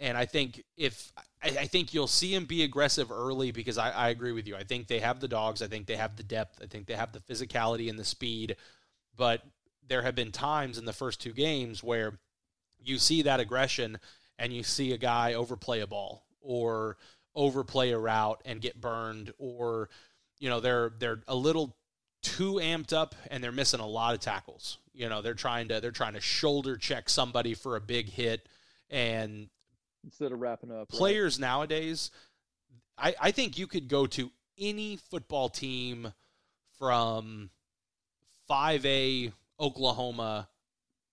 [0.00, 3.90] And I think if I, I think you'll see him be aggressive early because I,
[3.90, 4.56] I agree with you.
[4.56, 5.62] I think they have the dogs.
[5.62, 6.58] I think they have the depth.
[6.60, 8.56] I think they have the physicality and the speed.
[9.16, 9.42] But
[9.86, 12.18] there have been times in the first two games where
[12.82, 13.98] you see that aggression
[14.36, 16.96] and you see a guy overplay a ball or
[17.34, 19.88] overplay a route and get burned or
[20.38, 21.76] you know they're they're a little
[22.22, 24.78] too amped up and they're missing a lot of tackles.
[24.92, 28.48] You know, they're trying to they're trying to shoulder check somebody for a big hit
[28.90, 29.48] and
[30.04, 30.88] instead of wrapping up.
[30.88, 31.46] Players right?
[31.46, 32.10] nowadays,
[32.96, 36.12] I, I think you could go to any football team
[36.78, 37.50] from
[38.50, 40.48] 5A Oklahoma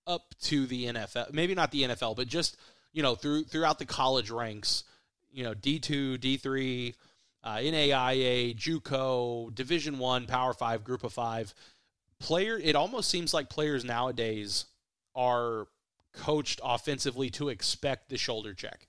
[0.07, 1.33] up to the NFL.
[1.33, 2.57] Maybe not the NFL, but just,
[2.93, 4.83] you know, through throughout the college ranks,
[5.31, 6.93] you know, D2, D3,
[7.43, 11.53] uh, NAIA, JUCO, Division One, Power Five, Group of Five.
[12.19, 14.65] Player, it almost seems like players nowadays
[15.15, 15.67] are
[16.13, 18.87] coached offensively to expect the shoulder check.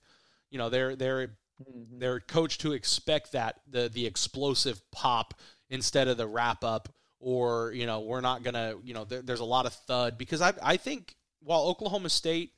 [0.51, 1.99] You know, they're they're mm-hmm.
[1.99, 5.33] they're coached to expect that the the explosive pop
[5.69, 6.89] instead of the wrap up,
[7.19, 10.41] or you know, we're not gonna you know, there, there's a lot of thud because
[10.41, 12.53] I I think while Oklahoma State,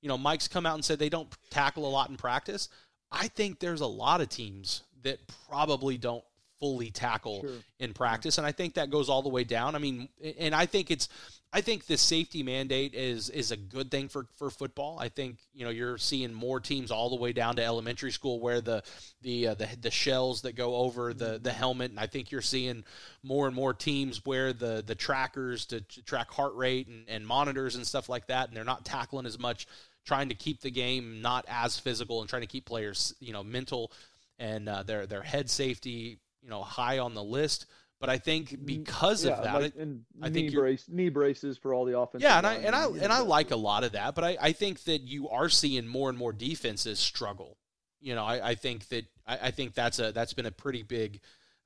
[0.00, 2.68] you know, Mike's come out and said they don't tackle a lot in practice.
[3.10, 6.24] I think there's a lot of teams that probably don't
[6.58, 7.50] fully tackle sure.
[7.78, 9.74] in practice and I think that goes all the way down.
[9.74, 11.08] I mean and I think it's
[11.52, 14.98] I think the safety mandate is is a good thing for for football.
[14.98, 18.40] I think, you know, you're seeing more teams all the way down to elementary school
[18.40, 18.82] where the
[19.22, 22.42] the uh, the, the shells that go over the the helmet and I think you're
[22.42, 22.84] seeing
[23.22, 27.26] more and more teams where the the trackers to, to track heart rate and, and
[27.26, 29.66] monitors and stuff like that and they're not tackling as much
[30.06, 33.42] trying to keep the game not as physical and trying to keep players, you know,
[33.42, 33.92] mental
[34.38, 37.66] and uh, their their head safety, you know, high on the list.
[37.98, 41.08] But I think mm, because yeah, of that, like, and I think knee brace, knee
[41.08, 42.22] braces for all the offense.
[42.22, 44.52] Yeah, and I and I and I like a lot of that, but I, I
[44.52, 47.56] think that you are seeing more and more defenses struggle.
[48.00, 50.82] You know, I, I think that I, I think that's a that's been a pretty
[50.82, 51.20] big,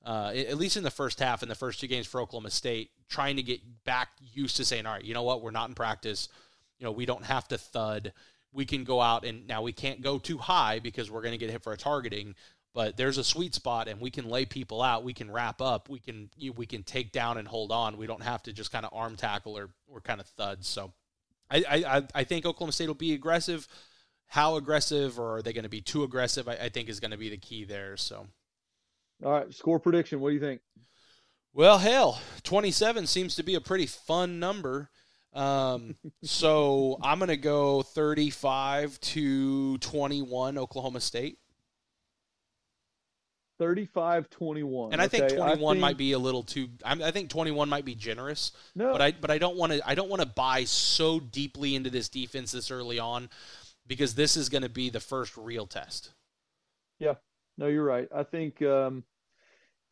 [0.05, 2.91] uh, at least in the first half in the first two games for Oklahoma State,
[3.09, 5.75] trying to get back used to saying, all right, you know what, we're not in
[5.75, 6.29] practice.
[6.81, 8.13] You know, we don't have to thud
[8.53, 11.39] we can go out and now we can't go too high because we're going to
[11.39, 12.35] get hit for a targeting.
[12.73, 15.03] But there's a sweet spot, and we can lay people out.
[15.03, 15.89] We can wrap up.
[15.89, 17.97] We can we can take down and hold on.
[17.97, 20.69] We don't have to just kind of arm tackle or or kind of thuds.
[20.69, 20.93] So,
[21.51, 23.67] I I, I think Oklahoma State will be aggressive.
[24.29, 26.47] How aggressive, or are they going to be too aggressive?
[26.47, 27.97] I, I think is going to be the key there.
[27.97, 28.29] So,
[29.25, 30.21] all right, score prediction.
[30.21, 30.61] What do you think?
[31.53, 34.91] Well, hell, 27 seems to be a pretty fun number.
[35.33, 41.39] Um, so I'm going to go 35 to 21 Oklahoma State.
[43.59, 47.29] 35 21 and i think 21 I think, might be a little too i think
[47.29, 48.91] 21 might be generous no.
[48.91, 51.91] but i but i don't want to i don't want to buy so deeply into
[51.91, 53.29] this defense this early on
[53.91, 56.13] because this is going to be the first real test.
[57.01, 57.15] Yeah.
[57.59, 58.09] No you're right.
[58.15, 59.05] I think um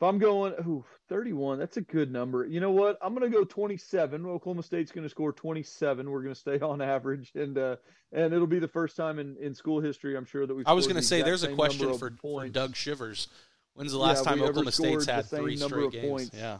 [0.00, 2.44] if I'm going, ooh, 31, that's a good number.
[2.44, 2.98] You know what?
[3.02, 4.26] I'm going to go 27.
[4.26, 6.10] Oklahoma State's going to score 27.
[6.10, 7.76] We're going to stay on average, and uh,
[8.12, 10.64] and it'll be the first time in, in school history, I'm sure that we.
[10.66, 13.28] I was going to say, there's a question for, for Doug Shivers.
[13.74, 16.08] When's the last yeah, time Oklahoma State's had three straight games?
[16.08, 16.30] Points.
[16.36, 16.58] Yeah.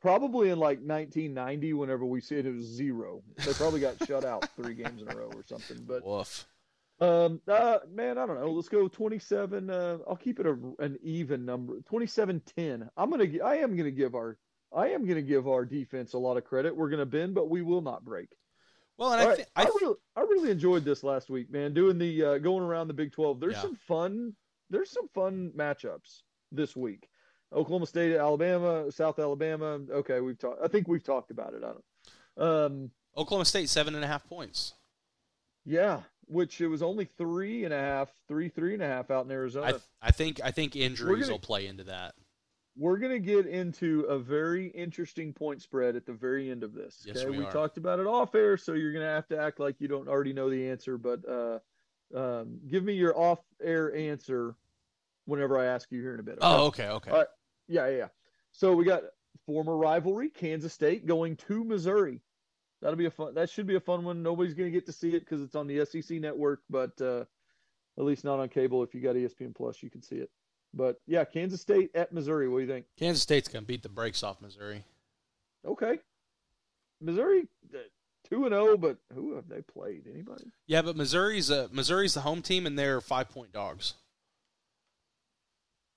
[0.00, 3.22] Probably in like 1990, whenever we said it was zero.
[3.44, 5.84] They probably got shut out three games in a row or something.
[5.86, 6.46] But Woof.
[7.00, 8.52] Um, uh, man, I don't know.
[8.52, 9.68] Let's go 27.
[9.68, 11.74] Uh, I'll keep it a, an even number.
[11.90, 12.88] 27-10.
[12.96, 13.26] I'm gonna.
[13.44, 14.38] I am gonna give our.
[14.74, 16.76] I am gonna give our defense a lot of credit.
[16.76, 18.28] We're gonna bend, but we will not break.
[18.96, 19.46] Well, and I, right.
[19.56, 21.74] I, I, really, I really enjoyed this last week, man.
[21.74, 23.40] Doing the uh, going around the Big 12.
[23.40, 23.62] There's yeah.
[23.62, 24.34] some fun.
[24.70, 26.22] There's some fun matchups
[26.52, 27.08] this week.
[27.52, 29.80] Oklahoma State, Alabama, South Alabama.
[29.90, 30.60] Okay, we've talked.
[30.62, 31.62] I think we've talked about it.
[31.64, 32.48] I don't.
[32.48, 34.74] Um, Oklahoma State seven and a half points.
[35.64, 36.00] Yeah,
[36.34, 39.30] which it was only three and a half, three, three and a half out in
[39.30, 39.66] Arizona.
[39.66, 42.14] I, th- I think I think injuries gonna, will play into that.
[42.76, 47.06] We're gonna get into a very interesting point spread at the very end of this.
[47.08, 47.18] Okay?
[47.18, 49.76] Yes, we, we talked about it off air, so you're gonna have to act like
[49.80, 50.98] you don't already know the answer.
[50.98, 51.58] But uh,
[52.14, 54.56] um, give me your off air answer
[55.26, 56.38] whenever I ask you here in a bit.
[56.38, 56.46] Okay?
[56.46, 57.10] Oh, okay, okay.
[57.12, 57.28] All right.
[57.68, 58.08] Yeah, yeah.
[58.50, 59.04] So we got
[59.46, 62.20] former rivalry, Kansas State going to Missouri
[62.84, 63.34] that'll be a fun.
[63.34, 64.22] That should be a fun one.
[64.22, 67.24] Nobody's going to get to see it because it's on the SEC network, but uh,
[67.98, 68.82] at least not on cable.
[68.82, 70.30] If you got ESPN Plus, you can see it.
[70.74, 72.48] But yeah, Kansas State at Missouri.
[72.48, 72.84] What do you think?
[72.98, 74.84] Kansas State's going to beat the brakes off Missouri.
[75.66, 75.98] Okay,
[77.00, 77.78] Missouri uh,
[78.28, 80.02] two and zero, oh, but who have they played?
[80.12, 80.52] Anybody?
[80.66, 83.94] Yeah, but Missouri's a, Missouri's the home team, and they're five point dogs.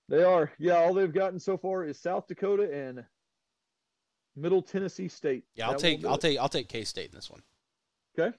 [0.08, 0.54] They are.
[0.58, 3.04] Yeah, all they've gotten so far is South Dakota and
[4.38, 5.44] Middle Tennessee State.
[5.56, 7.42] Yeah, I'll that take I'll take I'll take K State in this one.
[8.18, 8.36] Okay.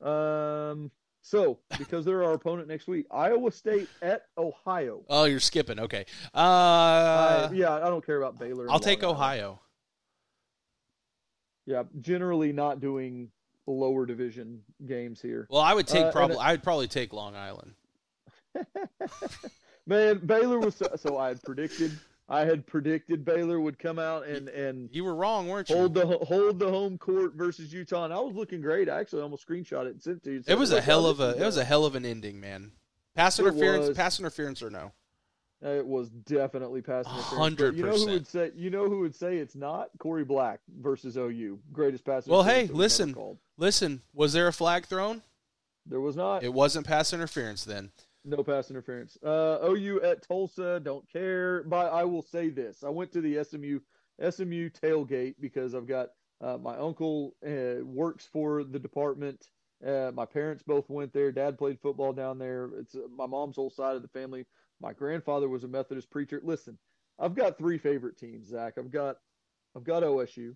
[0.00, 0.90] Um.
[1.22, 5.02] So, because they're our opponent next week, Iowa State at Ohio.
[5.08, 5.78] Oh, you're skipping.
[5.80, 6.04] Okay.
[6.34, 8.70] Uh, yeah, I don't care about Baylor.
[8.70, 9.60] I'll take Ohio.
[11.64, 13.30] Yeah, generally not doing
[13.66, 15.46] lower division games here.
[15.48, 17.72] Well, I would take uh, probably I would probably take Long Island.
[19.86, 21.98] Man, Baylor was so, so I had predicted
[22.28, 25.76] I had predicted Baylor would come out and and you were wrong, weren't you?
[25.76, 28.88] Hold the hold the home court versus Utah, and I was looking great.
[28.88, 30.42] I actually almost screenshot it and sent it to you.
[30.46, 32.72] It was a hell oh, of a it was a hell of an ending, man.
[33.14, 34.92] Pass interference, pass interference or no?
[35.60, 37.38] It was definitely pass interference.
[37.38, 38.50] Hundred You know who would say?
[38.56, 39.90] You know who would say it's not?
[39.98, 42.26] Korie Black versus OU, greatest pass.
[42.26, 43.14] Well, hey, listen,
[43.58, 44.02] listen.
[44.14, 45.22] Was there a flag thrown?
[45.86, 46.42] There was not.
[46.42, 47.90] It wasn't pass interference then.
[48.24, 49.18] No pass interference.
[49.22, 51.64] Uh, OU at Tulsa, don't care.
[51.64, 53.80] But I will say this: I went to the SMU
[54.20, 56.10] SMU tailgate because I've got
[56.40, 59.44] uh, my uncle uh, works for the department.
[59.84, 61.32] Uh, my parents both went there.
[61.32, 62.70] Dad played football down there.
[62.78, 64.46] It's uh, my mom's whole side of the family.
[64.80, 66.40] My grandfather was a Methodist preacher.
[66.44, 66.78] Listen,
[67.18, 68.74] I've got three favorite teams, Zach.
[68.78, 69.16] I've got
[69.76, 70.54] I've got OSU,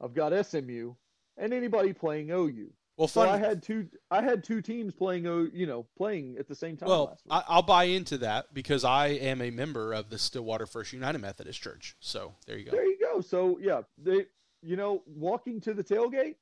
[0.00, 0.94] I've got SMU,
[1.36, 2.70] and anybody playing OU.
[2.96, 3.26] Well, fun.
[3.26, 3.88] So I had two.
[4.10, 5.24] I had two teams playing.
[5.24, 6.88] You know, playing at the same time.
[6.88, 10.92] Well, I, will buy into that because I am a member of the Stillwater First
[10.92, 11.96] United Methodist Church.
[12.00, 12.70] So there you go.
[12.72, 13.20] There you go.
[13.20, 14.26] So yeah, they.
[14.64, 16.36] You know, walking to the tailgate,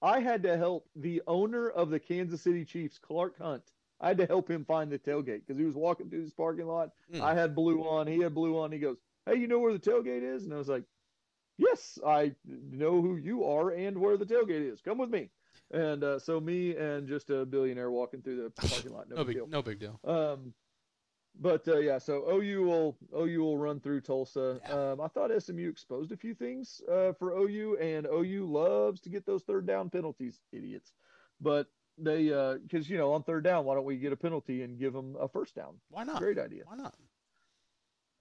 [0.00, 3.72] I had to help the owner of the Kansas City Chiefs, Clark Hunt.
[4.00, 6.66] I had to help him find the tailgate because he was walking through this parking
[6.66, 6.90] lot.
[7.12, 7.22] Mm.
[7.22, 8.06] I had blue on.
[8.06, 8.70] He had blue on.
[8.70, 10.84] He goes, "Hey, you know where the tailgate is?" And I was like,
[11.56, 14.80] "Yes, I know who you are and where the tailgate is.
[14.80, 15.30] Come with me."
[15.72, 19.08] And uh, so me and just a billionaire walking through the parking lot.
[19.10, 19.46] No, no big, deal.
[19.48, 20.00] No big deal.
[20.04, 20.54] Um,
[21.40, 24.60] but uh, yeah, so OU will OU will run through Tulsa.
[24.66, 24.92] Yeah.
[24.92, 29.10] Um, I thought SMU exposed a few things uh, for OU, and OU loves to
[29.10, 30.92] get those third down penalties, idiots.
[31.40, 31.66] But
[31.98, 34.78] they because uh, you know on third down, why don't we get a penalty and
[34.78, 35.74] give them a first down?
[35.90, 36.18] Why not?
[36.18, 36.62] Great idea.
[36.66, 36.94] Why not?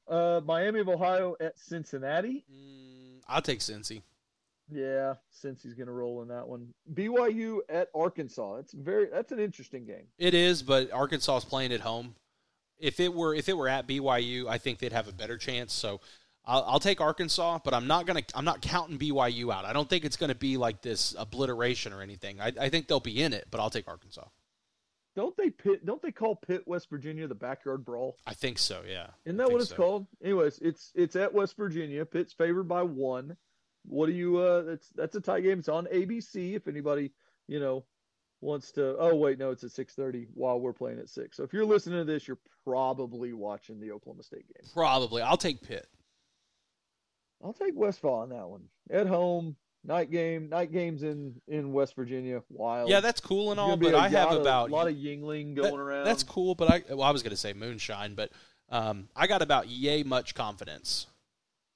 [0.07, 2.45] Uh, Miami of Ohio at Cincinnati.
[2.51, 4.03] Mm, I'll take Cincy.
[4.71, 6.73] Yeah, Cincy's going to roll in that one.
[6.93, 8.55] BYU at Arkansas.
[8.55, 10.07] It's very that's an interesting game.
[10.17, 12.15] It is, but Arkansas is playing at home.
[12.79, 15.71] If it were if it were at BYU, I think they'd have a better chance.
[15.71, 16.01] So
[16.45, 19.65] I'll, I'll take Arkansas, but I'm not gonna I'm not counting BYU out.
[19.65, 22.41] I don't think it's gonna be like this obliteration or anything.
[22.41, 24.25] I, I think they'll be in it, but I'll take Arkansas.
[25.15, 25.85] Don't they pit?
[25.85, 28.17] Don't they call Pitt West Virginia the backyard brawl?
[28.27, 28.81] I think so.
[28.87, 29.07] Yeah.
[29.25, 29.75] Isn't that what it's so.
[29.75, 30.07] called?
[30.21, 32.05] Anyways, it's it's at West Virginia.
[32.05, 33.37] Pitt's favored by one.
[33.87, 34.37] What do you?
[34.37, 35.59] Uh, that's that's a tie game.
[35.59, 36.55] It's on ABC.
[36.55, 37.11] If anybody
[37.47, 37.85] you know
[38.41, 38.95] wants to.
[38.97, 41.37] Oh wait, no, it's at six thirty while we're playing at six.
[41.37, 44.69] So if you're listening to this, you're probably watching the Oklahoma State game.
[44.73, 45.21] Probably.
[45.21, 45.87] I'll take Pitt.
[47.43, 49.55] I'll take Westfall on that one at home.
[49.87, 52.41] Night game, night games in in West Virginia.
[52.49, 52.89] Wild.
[52.89, 55.75] Yeah, that's cool and all, but I have of, about a lot of Yuengling going
[55.75, 56.05] that, around.
[56.05, 58.31] That's cool, but I well, I was going to say moonshine, but
[58.69, 61.05] um, I got about yay much confidence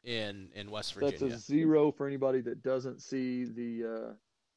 [0.03, 1.29] in in West Virginia.
[1.29, 4.13] That's a zero for anybody that doesn't see the uh,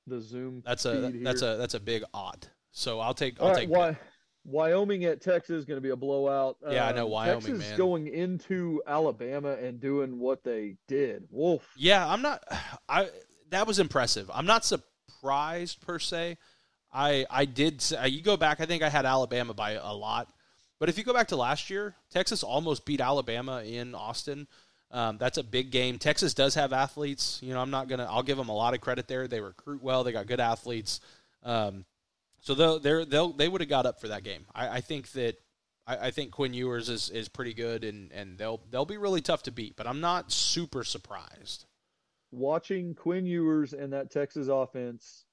[0.06, 0.62] the Zoom.
[0.64, 2.46] That's a that's a that's a big odd.
[2.70, 3.68] So I'll take I'll take.
[3.68, 3.96] Why,
[4.44, 6.56] Wyoming at Texas is going to be a blowout.
[6.68, 7.40] Yeah, I know um, Wyoming.
[7.40, 7.78] Texas man.
[7.78, 11.24] going into Alabama and doing what they did.
[11.30, 11.68] Wolf.
[11.76, 12.42] Yeah, I'm not.
[12.88, 13.10] I
[13.50, 14.30] that was impressive.
[14.32, 16.38] I'm not surprised per se.
[16.92, 17.84] I I did.
[18.06, 18.60] You go back.
[18.60, 20.32] I think I had Alabama by a lot.
[20.80, 24.48] But if you go back to last year, Texas almost beat Alabama in Austin.
[24.92, 25.98] Um, that's a big game.
[25.98, 27.40] Texas does have athletes.
[27.42, 28.06] You know, I'm not gonna.
[28.08, 29.26] I'll give them a lot of credit there.
[29.26, 30.04] They recruit well.
[30.04, 31.00] They got good athletes.
[31.42, 31.86] Um,
[32.40, 34.44] so they'll they're, they'll they would have got up for that game.
[34.54, 35.36] I, I think that
[35.86, 39.20] I, I, think Quinn Ewers is, is pretty good and, and they'll they'll be really
[39.20, 39.76] tough to beat.
[39.76, 41.66] But I'm not super surprised.
[42.30, 45.24] Watching Quinn Ewers and that Texas offense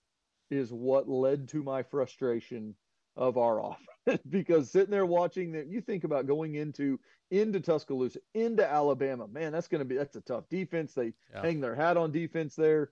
[0.52, 2.76] is what led to my frustration
[3.20, 7.00] of our offense because sitting there watching that you think about going into
[7.30, 9.28] into Tuscaloosa, into Alabama.
[9.28, 10.94] Man, that's going to be that's a tough defense.
[10.94, 11.42] They yeah.
[11.42, 12.90] hang their hat on defense there.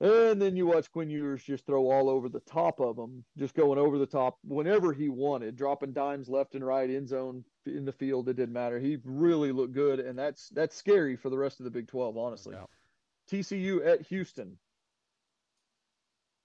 [0.00, 3.54] And then you watch Quinn Ewers just throw all over the top of them, just
[3.54, 7.84] going over the top whenever he wanted, dropping dimes left and right, end zone in
[7.84, 8.28] the field.
[8.28, 8.80] It didn't matter.
[8.80, 12.16] He really looked good, and that's that's scary for the rest of the Big Twelve,
[12.16, 12.56] honestly.
[12.56, 12.64] Yeah.
[13.30, 14.56] TCU at Houston.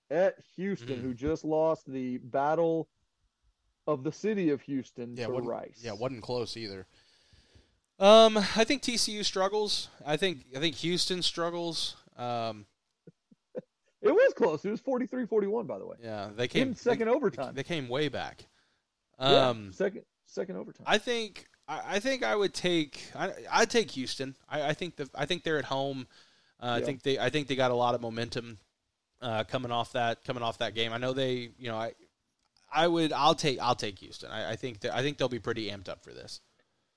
[0.09, 1.01] At Houston, mm.
[1.01, 2.87] who just lost the battle
[3.87, 5.79] of the city of Houston yeah, to Rice.
[5.81, 6.85] Yeah, wasn't close either.
[7.99, 9.89] Um, I think TCU struggles.
[10.05, 11.95] I think I think Houston struggles.
[12.15, 12.65] Um,
[14.01, 14.63] it was close.
[14.65, 15.97] It was 43-41, by the way.
[16.03, 17.55] Yeah, they came in second they, overtime.
[17.55, 18.45] They came way back.
[19.17, 20.85] Um, yeah, second second overtime.
[20.85, 24.35] I think I, I think I would take I I'd take Houston.
[24.47, 26.07] I, I think the I think they're at home.
[26.59, 26.73] Uh, yeah.
[26.73, 28.59] I think they I think they got a lot of momentum
[29.21, 30.93] uh, coming off that coming off that game.
[30.93, 31.93] I know they you know I
[32.71, 33.13] I would.
[33.13, 33.59] I'll take.
[33.59, 34.31] I'll take Houston.
[34.31, 34.81] I, I think.
[34.81, 36.41] That, I think they'll be pretty amped up for this.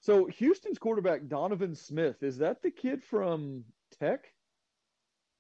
[0.01, 3.65] So Houston's quarterback Donovan Smith is that the kid from
[3.99, 4.33] Tech?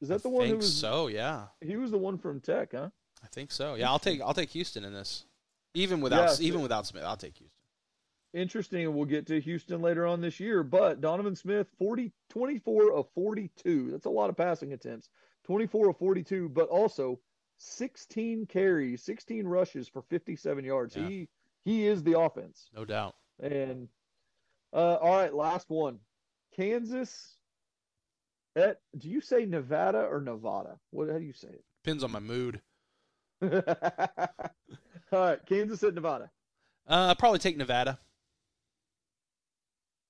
[0.00, 0.74] Is that I the one who was?
[0.74, 2.90] So yeah, he was the one from Tech, huh?
[3.22, 3.74] I think so.
[3.74, 4.20] Yeah, I'll take.
[4.20, 5.24] I'll take Houston in this.
[5.74, 6.20] Even without.
[6.20, 7.56] Yeah, so, even without Smith, I'll take Houston.
[8.32, 10.62] Interesting, we'll get to Houston later on this year.
[10.62, 13.90] But Donovan Smith, 40, 24 of 42.
[13.90, 15.08] That's a lot of passing attempts.
[15.44, 17.18] 24 of 42, but also
[17.58, 20.96] 16 carries, 16 rushes for 57 yards.
[20.96, 21.08] Yeah.
[21.08, 21.28] He
[21.62, 22.70] he is the offense.
[22.74, 23.14] No doubt.
[23.38, 23.88] And
[24.72, 25.98] uh, all right, last one.
[26.56, 27.36] Kansas
[28.56, 30.78] at do you say Nevada or Nevada?
[30.90, 31.64] What how do you say it?
[31.84, 32.60] Depends on my mood.
[33.42, 33.50] all
[35.12, 36.30] right, Kansas at Nevada.
[36.88, 37.98] Uh I'll probably take Nevada.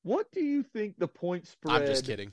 [0.02, 1.82] What do you think the point spread?
[1.82, 2.32] I'm just kidding.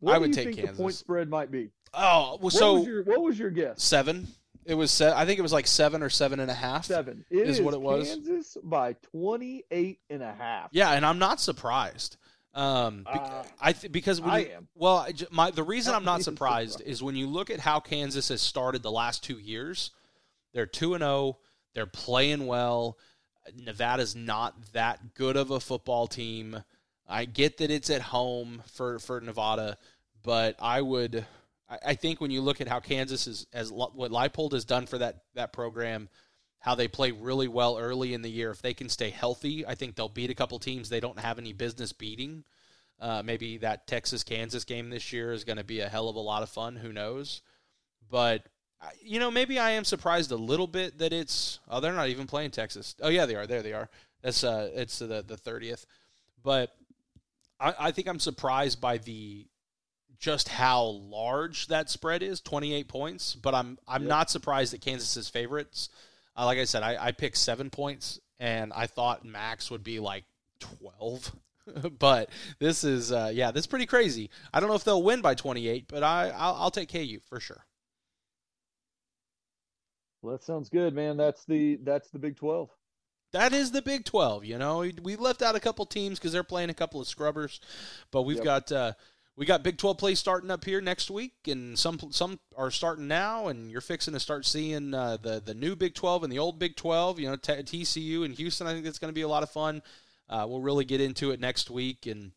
[0.00, 0.76] What I would take Kansas.
[0.76, 1.70] The point spread might be.
[1.94, 3.82] Oh, well, so was your, what was your guess?
[3.82, 4.28] Seven.
[4.64, 4.90] It was.
[4.90, 6.84] Se- I think it was like seven or seven and a half.
[6.84, 8.08] Seven it is, is what it was.
[8.08, 10.68] Kansas by 28 and a half.
[10.72, 12.18] Yeah, and I'm not surprised.
[12.54, 14.68] Um, be- uh, I th- because when I you, am.
[14.74, 18.42] Well, my the reason I'm not surprised is when you look at how Kansas has
[18.42, 19.90] started the last two years.
[20.54, 21.10] They're two and zero.
[21.12, 21.36] Oh,
[21.74, 22.98] they're playing well.
[23.56, 26.62] Nevada's not that good of a football team.
[27.08, 29.78] I get that it's at home for for Nevada,
[30.22, 31.26] but I would.
[31.68, 34.86] I, I think when you look at how Kansas is as what Leipold has done
[34.86, 36.08] for that that program,
[36.60, 38.50] how they play really well early in the year.
[38.50, 41.38] If they can stay healthy, I think they'll beat a couple teams they don't have
[41.38, 42.44] any business beating.
[43.00, 46.16] Uh, maybe that Texas Kansas game this year is going to be a hell of
[46.16, 46.74] a lot of fun.
[46.74, 47.42] Who knows?
[48.10, 48.42] But
[49.02, 51.60] you know, maybe I am surprised a little bit that it's.
[51.68, 52.94] Oh, they're not even playing Texas.
[53.00, 53.46] Oh yeah, they are.
[53.46, 53.88] There they are.
[54.22, 55.86] That's uh, it's the the thirtieth.
[56.42, 56.74] But
[57.60, 59.46] I, I think I'm surprised by the
[60.18, 64.08] just how large that spread is 28 points but i'm i'm yep.
[64.08, 65.88] not surprised that kansas is favorites
[66.36, 70.00] uh, like i said I, I picked seven points and i thought max would be
[70.00, 70.24] like
[70.60, 71.32] 12
[71.98, 74.30] but this is uh, yeah, this is pretty crazy.
[74.52, 77.40] I don't know if they'll win by 28, but I I'll, I'll take KU for
[77.40, 77.64] sure.
[80.22, 81.16] Well, that sounds good, man.
[81.16, 82.70] That's the that's the Big Twelve.
[83.32, 84.44] That is the Big Twelve.
[84.44, 87.60] You know, we left out a couple teams because they're playing a couple of scrubbers,
[88.10, 88.44] but we've yep.
[88.44, 88.92] got uh,
[89.38, 93.06] we got Big Twelve play starting up here next week, and some some are starting
[93.06, 96.40] now, and you're fixing to start seeing uh, the the new Big Twelve and the
[96.40, 97.20] old Big Twelve.
[97.20, 98.66] You know, T- TCU and Houston.
[98.66, 99.80] I think it's going to be a lot of fun.
[100.28, 102.32] Uh, we'll really get into it next week, and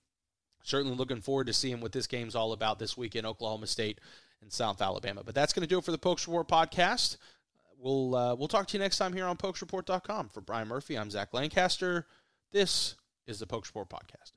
[0.63, 3.99] certainly looking forward to seeing what this game's all about this week in Oklahoma State
[4.43, 5.23] and South Alabama.
[5.25, 7.17] But that's going to do it for the Pokes Report podcast.
[7.79, 10.29] We'll uh, we'll talk to you next time here on PokesReport.com.
[10.29, 12.05] For Brian Murphy, I'm Zach Lancaster.
[12.51, 12.93] This
[13.25, 14.33] is the Pokes Report podcast.